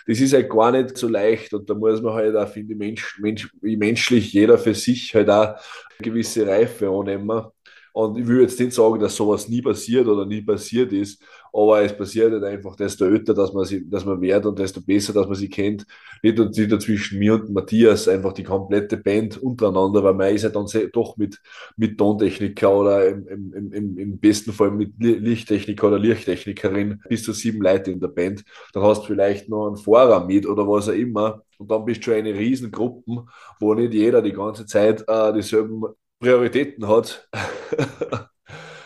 [0.08, 2.80] Das ist halt gar nicht so leicht und da muss man halt auch, finde ich,
[2.80, 5.58] Mensch, Mensch, wie menschlich jeder für sich halt auch eine
[6.02, 7.46] gewisse Reife annehmen.
[7.94, 11.22] Und ich will jetzt nicht sagen, dass sowas nie passiert oder nie passiert ist,
[11.54, 14.82] aber es passiert halt einfach, desto öfter, dass man, sie, dass man wird und desto
[14.82, 15.86] besser, dass man sie kennt.
[16.24, 20.50] Nicht nur zwischen mir und Matthias, einfach die komplette Band untereinander, weil man ist ja
[20.50, 21.40] dann doch mit,
[21.78, 27.32] mit Tontechniker oder im, im, im, im besten Fall mit Lichttechniker oder Lichttechnikerin bis zu
[27.34, 28.44] sieben Leute in der Band.
[28.74, 31.44] Dann hast du vielleicht noch einen Fahrer mit oder was auch immer.
[31.60, 33.26] Und dann bist du eine Riesengruppe,
[33.60, 35.84] wo nicht jeder die ganze Zeit äh, dieselben
[36.24, 37.28] Prioritäten hat.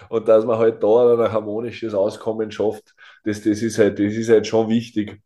[0.09, 4.29] und dass man halt da ein harmonisches Auskommen schafft, das, das, ist, halt, das ist
[4.29, 5.21] halt schon wichtig.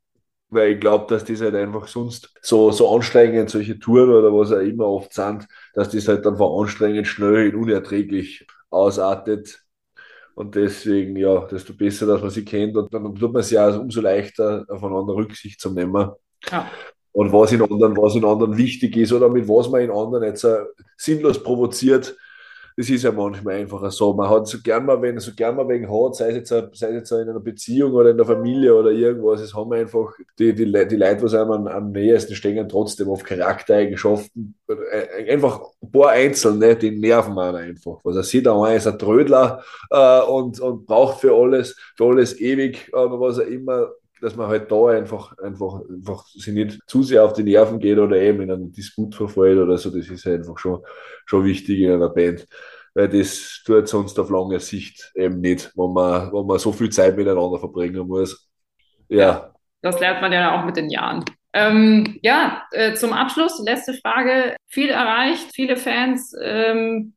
[0.50, 4.52] Weil ich glaube, dass das halt einfach sonst so, so anstrengend, solche Touren oder was
[4.52, 9.64] auch immer oft sind, dass das halt dann von anstrengend schnell und unerträglich ausartet.
[10.36, 12.76] Und deswegen, ja, desto besser, dass man sie kennt.
[12.76, 16.12] Und dann tut man sich auch umso leichter, aufeinander Rücksicht zu nehmen.
[16.50, 16.70] Ja.
[17.14, 20.24] Und was in anderen, was in anderen wichtig ist oder mit was man in anderen
[20.24, 20.66] jetzt uh,
[20.98, 22.16] sinnlos provoziert,
[22.78, 24.14] das ist ja manchmal einfach so.
[24.14, 26.88] Man hat so gern mal, wenn so gern mal wegen hat, sei es, jetzt, sei
[26.88, 30.54] es jetzt in einer Beziehung oder in der Familie oder irgendwas, es haben einfach die,
[30.54, 34.56] die, die Leute, was einem am, am nähersten stehen, trotzdem auf Charaktereigenschaften.
[34.68, 38.00] Äh, einfach ein paar Einzelne, die nerven einen einfach.
[38.04, 42.40] Was er sieht, der ist ein Trödler äh, und, und braucht für alles, für alles
[42.40, 43.90] ewig, äh, was er immer
[44.22, 47.98] dass man halt da einfach, einfach, einfach sich nicht zu sehr auf die Nerven geht
[47.98, 49.90] oder eben in einen Disput verfällt oder so.
[49.90, 50.80] Das ist einfach schon,
[51.26, 52.48] schon wichtig in einer Band.
[52.94, 56.90] Weil das tut sonst auf lange Sicht eben nicht, wenn man, wenn man so viel
[56.90, 58.50] Zeit miteinander verbringen muss.
[59.10, 59.54] Ja.
[59.82, 61.26] Das lernt man ja auch mit den Jahren.
[61.54, 64.56] Ähm, ja, äh, zum Abschluss, letzte Frage.
[64.68, 67.14] Viel erreicht, viele Fans, ähm,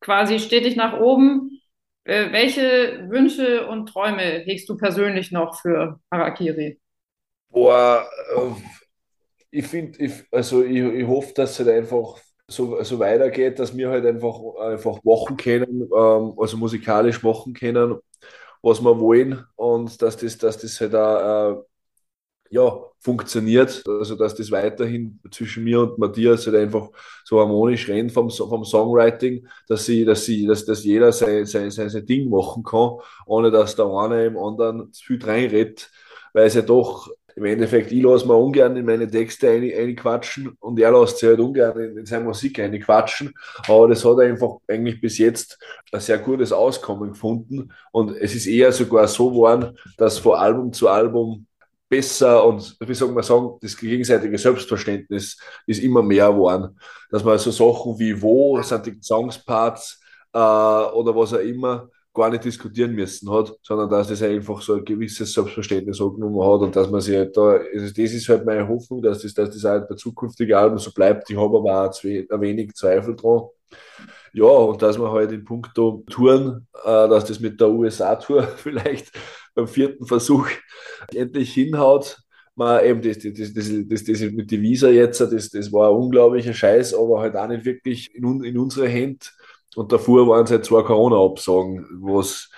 [0.00, 1.61] quasi stetig nach oben.
[2.04, 6.80] Äh, welche Wünsche und Träume hegst du persönlich noch für Harakiri?
[7.50, 8.50] Boah, äh,
[9.50, 13.90] ich finde, also ich, ich hoffe, dass es halt einfach so, so weitergeht, dass wir
[13.90, 17.98] halt einfach, einfach machen können, ähm, also musikalisch machen können,
[18.62, 21.62] was wir wollen und dass das, dass das halt auch äh,
[22.52, 26.90] ja, funktioniert, also dass das weiterhin zwischen mir und Matthias halt einfach
[27.24, 31.70] so harmonisch rennt vom, vom Songwriting, dass sie, dass sie, dass, dass jeder sein, sein,
[31.70, 35.90] sein, sein Ding machen kann, ohne dass der eine im anderen zu viel reinredet,
[36.34, 40.78] weil es ja doch im Endeffekt, ich lasse mir ungern in meine Texte einquatschen und
[40.78, 43.32] er lässt sich halt ungern in, in seine Musik einquatschen.
[43.66, 45.58] Aber das hat einfach eigentlich bis jetzt
[45.90, 47.72] ein sehr gutes Auskommen gefunden.
[47.92, 51.46] Und es ist eher sogar so geworden, dass von Album zu Album
[51.92, 55.36] besser und wie soll man sagen, das gegenseitige Selbstverständnis
[55.66, 56.78] ist immer mehr geworden.
[57.10, 60.00] Dass man so Sachen wie wo sind die Gesangsparts
[60.32, 64.74] äh, oder was auch immer gar nicht diskutieren müssen hat, sondern dass das einfach so
[64.74, 68.46] ein gewisses Selbstverständnis angenommen hat und dass man sich halt da, also das ist halt
[68.46, 71.28] meine Hoffnung, dass das, dass das halt bei zukünftigen Alben so bleibt.
[71.28, 73.42] Ich habe aber auch ein wenig Zweifel dran.
[74.34, 79.12] Ja, und dass man halt in puncto Touren, äh, dass das mit der USA-Tour vielleicht
[79.54, 80.48] beim vierten Versuch
[81.14, 82.18] endlich hinhaut.
[82.54, 85.96] Man, eben das, das, das, das, das mit die Visa jetzt, das, das war ein
[85.96, 89.26] unglaublicher Scheiß, aber halt auch nicht wirklich in, in unsere Hände.
[89.74, 92.50] Und davor waren es halt zwei Corona-Absagen, was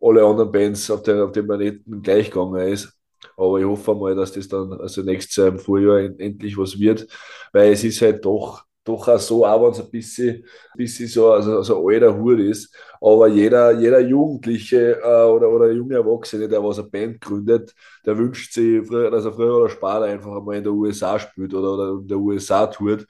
[0.00, 2.92] alle anderen Bands auf, der, auf dem Planeten gleich gegangen ist.
[3.36, 7.06] Aber ich hoffe mal, dass das dann also nächstes Jahr im Vorjahr endlich was wird,
[7.52, 10.44] weil es ist halt doch doch auch so, auch wenn es ein bisschen,
[10.76, 12.74] bisschen so also, so ein alter Hut ist.
[13.00, 17.74] Aber jeder, jeder Jugendliche äh, oder, oder junge Erwachsene, der was eine Band gründet,
[18.04, 21.74] der wünscht sich, dass er früher oder später einfach einmal in der USA spielt oder,
[21.74, 23.06] oder in der USA tut.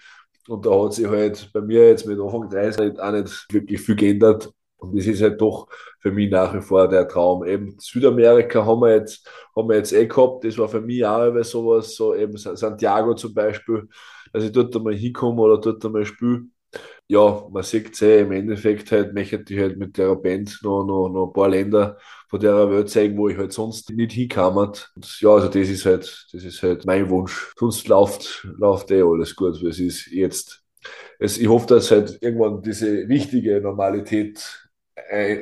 [0.49, 3.97] Und da hat sich halt bei mir jetzt mit Anfang 30 auch nicht wirklich viel
[3.97, 4.51] geändert.
[4.79, 5.69] Und das ist halt doch
[5.99, 7.45] für mich nach wie vor der Traum.
[7.45, 10.45] Eben Südamerika haben wir jetzt, haben wir jetzt eh gehabt.
[10.45, 13.89] Das war für mich auch sowas, so eben Santiago zum Beispiel
[14.33, 16.43] dass ich dort einmal hinkomme oder dort einmal spiele.
[17.09, 20.85] Ja, man sieht es eh, im Endeffekt halt, möchte ich halt mit der Band noch,
[20.85, 21.99] noch, noch ein paar Länder
[22.29, 24.59] von der Welt zeigen, wo ich halt sonst nicht hinkam.
[24.59, 27.53] Und ja, also das ist halt, das ist halt mein Wunsch.
[27.59, 30.63] Sonst läuft, läuft eh alles gut, wie es ist jetzt.
[31.19, 34.69] Es, ich hoffe, dass halt irgendwann diese wichtige Normalität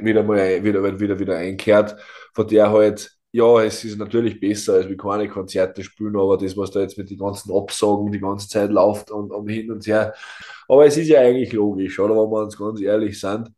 [0.02, 1.96] wieder mal wieder, wieder, wieder einkehrt,
[2.34, 6.56] von der halt ja, es ist natürlich besser, als wir keine Konzerte spielen, aber das,
[6.56, 9.86] was da jetzt mit den ganzen Absagen die ganze Zeit läuft und, und hin und
[9.86, 10.14] her.
[10.68, 12.14] Aber es ist ja eigentlich logisch, oder?
[12.14, 13.50] Wenn wir uns ganz ehrlich sind.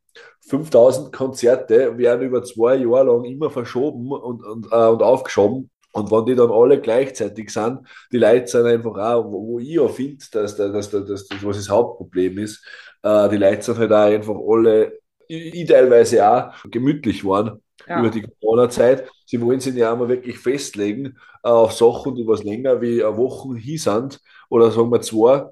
[0.48, 5.70] 5000 Konzerte werden über zwei Jahre lang immer verschoben und, und, äh, und aufgeschoben.
[5.92, 7.80] Und wenn die dann alle gleichzeitig sind,
[8.12, 11.44] die Leute sind einfach auch, wo, ich auch finde, dass, dass, dass, dass, dass das,
[11.44, 12.64] was das Hauptproblem ist,
[13.02, 14.98] äh, die Leute sind halt auch einfach alle,
[15.28, 18.00] ich, ich teilweise auch, gemütlich waren ja.
[18.00, 19.08] über die Corona-Zeit.
[19.26, 23.16] Sie wollen sich ja einmal wirklich festlegen äh, auf Sachen, die was länger wie eine
[23.16, 25.46] Woche hin sind oder sagen wir zwei.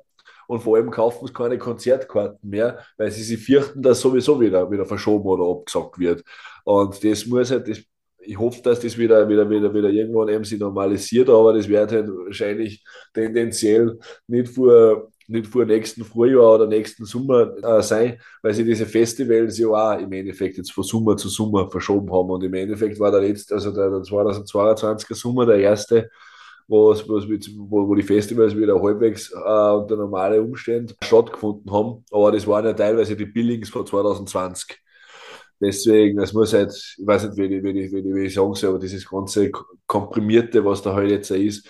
[0.49, 4.70] Und vor allem kaufen sie keine Konzertkarten mehr, weil sie sich fürchten, dass sowieso wieder,
[4.70, 6.22] wieder verschoben oder abgesagt wird.
[6.64, 7.81] Und das muss halt, das,
[8.20, 11.91] ich hoffe, dass das wieder, wieder, wieder, wieder irgendwann eben sich normalisiert, aber das wird
[11.91, 13.99] halt wahrscheinlich tendenziell
[14.29, 19.59] nicht vor nicht vor nächsten Frühjahr oder nächsten Sommer äh, sein, weil sie diese Festivals
[19.59, 22.31] ja auch im Endeffekt jetzt von Sommer zu Sommer verschoben haben.
[22.31, 26.11] Und im Endeffekt war der letzte, also der, der 2022er Sommer der erste,
[26.68, 32.05] wo, wo, wo die Festivals wieder halbwegs äh, unter normale Umständen stattgefunden haben.
[32.11, 34.79] Aber das waren ja teilweise die Billings von 2020.
[35.61, 38.70] Deswegen, das muss halt, ich weiß nicht, wie ich, wie ich, wie ich sagen soll,
[38.70, 39.51] aber dieses ganze
[39.87, 41.66] Komprimierte, was da halt jetzt ist,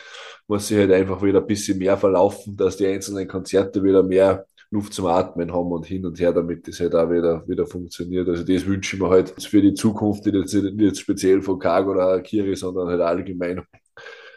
[0.48, 4.46] muss sich halt einfach wieder ein bisschen mehr verlaufen, dass die einzelnen Konzerte wieder mehr
[4.70, 8.28] Luft zum Atmen haben und hin und her, damit das halt auch wieder, wieder funktioniert.
[8.28, 11.92] Also das wünsche ich mir halt für die Zukunft, nicht jetzt, nicht speziell von Cargo
[11.92, 13.62] oder Kiri, sondern halt allgemein,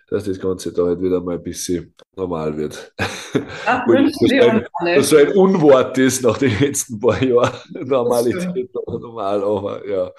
[0.07, 2.93] dass das Ganze da halt wieder mal ein bisschen normal wird.
[2.97, 3.07] Das
[3.87, 4.95] wünschen wir uns alle.
[4.95, 7.53] Dass so ein Unwort ist nach den letzten paar Jahren.
[7.73, 10.11] Normalität normal, aber ja,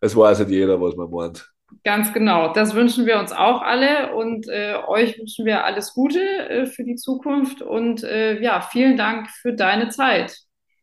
[0.00, 1.51] es weiß halt jeder, was man meint.
[1.84, 2.52] Ganz genau.
[2.52, 6.84] Das wünschen wir uns auch alle und äh, euch wünschen wir alles Gute äh, für
[6.84, 10.36] die Zukunft und äh, ja, vielen Dank für deine Zeit.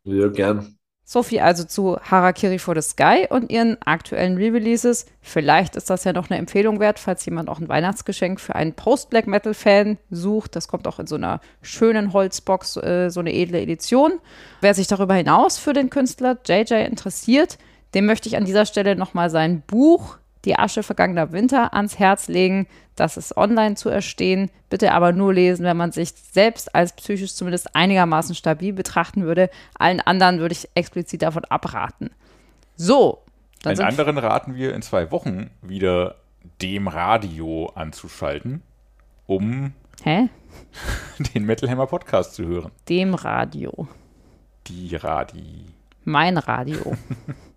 [0.04, 0.80] Ja, gern.
[1.12, 5.08] So viel also zu Harakiri for the Sky und ihren aktuellen Re-Releases.
[5.22, 8.74] Vielleicht ist das ja noch eine Empfehlung wert, falls jemand auch ein Weihnachtsgeschenk für einen
[8.74, 10.56] Post-Black Metal-Fan sucht.
[10.56, 14.20] Das kommt auch in so einer schönen Holzbox, äh, so eine edle Edition.
[14.62, 17.58] Wer sich darüber hinaus für den Künstler JJ interessiert,
[17.96, 22.28] dem möchte ich an dieser Stelle nochmal sein Buch die Asche vergangener Winter ans Herz
[22.28, 22.68] legen.
[22.96, 24.50] Das ist online zu erstehen.
[24.70, 29.50] Bitte aber nur lesen, wenn man sich selbst als psychisch zumindest einigermaßen stabil betrachten würde.
[29.78, 32.12] Allen anderen würde ich explizit davon abraten.
[32.76, 33.24] So.
[33.66, 36.16] Einen anderen raten wir in zwei Wochen wieder
[36.62, 38.62] dem Radio anzuschalten,
[39.28, 39.74] um
[40.04, 40.30] Hä?
[41.34, 42.72] den Metal Hammer Podcast zu hören.
[42.88, 43.88] Dem Radio.
[44.68, 45.66] Die Radi.
[46.06, 46.96] Mein Radio.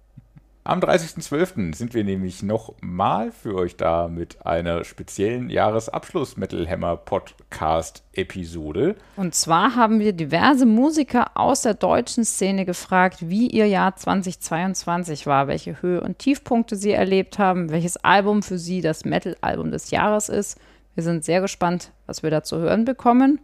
[0.64, 1.74] Am 30.12.
[1.74, 8.94] sind wir nämlich nochmal für euch da mit einer speziellen Jahresabschluss Metal Hammer Podcast Episode.
[9.16, 15.26] Und zwar haben wir diverse Musiker aus der deutschen Szene gefragt, wie ihr Jahr 2022
[15.26, 19.90] war, welche Höhe- und Tiefpunkte sie erlebt haben, welches Album für sie das Metal-Album des
[19.90, 20.60] Jahres ist.
[20.94, 23.40] Wir sind sehr gespannt, was wir da zu hören bekommen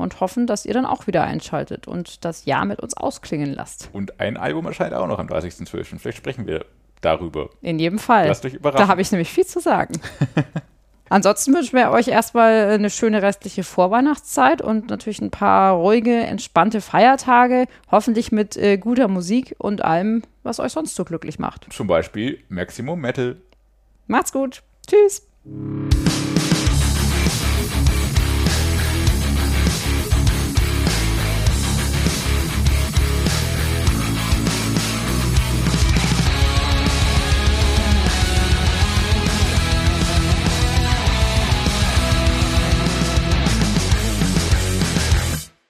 [0.00, 3.90] und hoffen, dass ihr dann auch wieder einschaltet und das Jahr mit uns ausklingen lasst.
[3.92, 5.98] Und ein Album erscheint auch noch am 30.12.
[5.98, 6.64] Vielleicht sprechen wir
[7.00, 7.50] darüber.
[7.62, 8.28] In jedem Fall.
[8.28, 8.86] Lasst euch überraschen.
[8.86, 10.00] Da habe ich nämlich viel zu sagen.
[11.10, 16.80] Ansonsten wünschen wir euch erstmal eine schöne restliche Vorweihnachtszeit und natürlich ein paar ruhige, entspannte
[16.80, 21.66] Feiertage, hoffentlich mit äh, guter Musik und allem, was euch sonst so glücklich macht.
[21.72, 23.36] Zum Beispiel Maximum Metal.
[24.06, 24.62] Macht's gut.
[24.86, 25.26] Tschüss.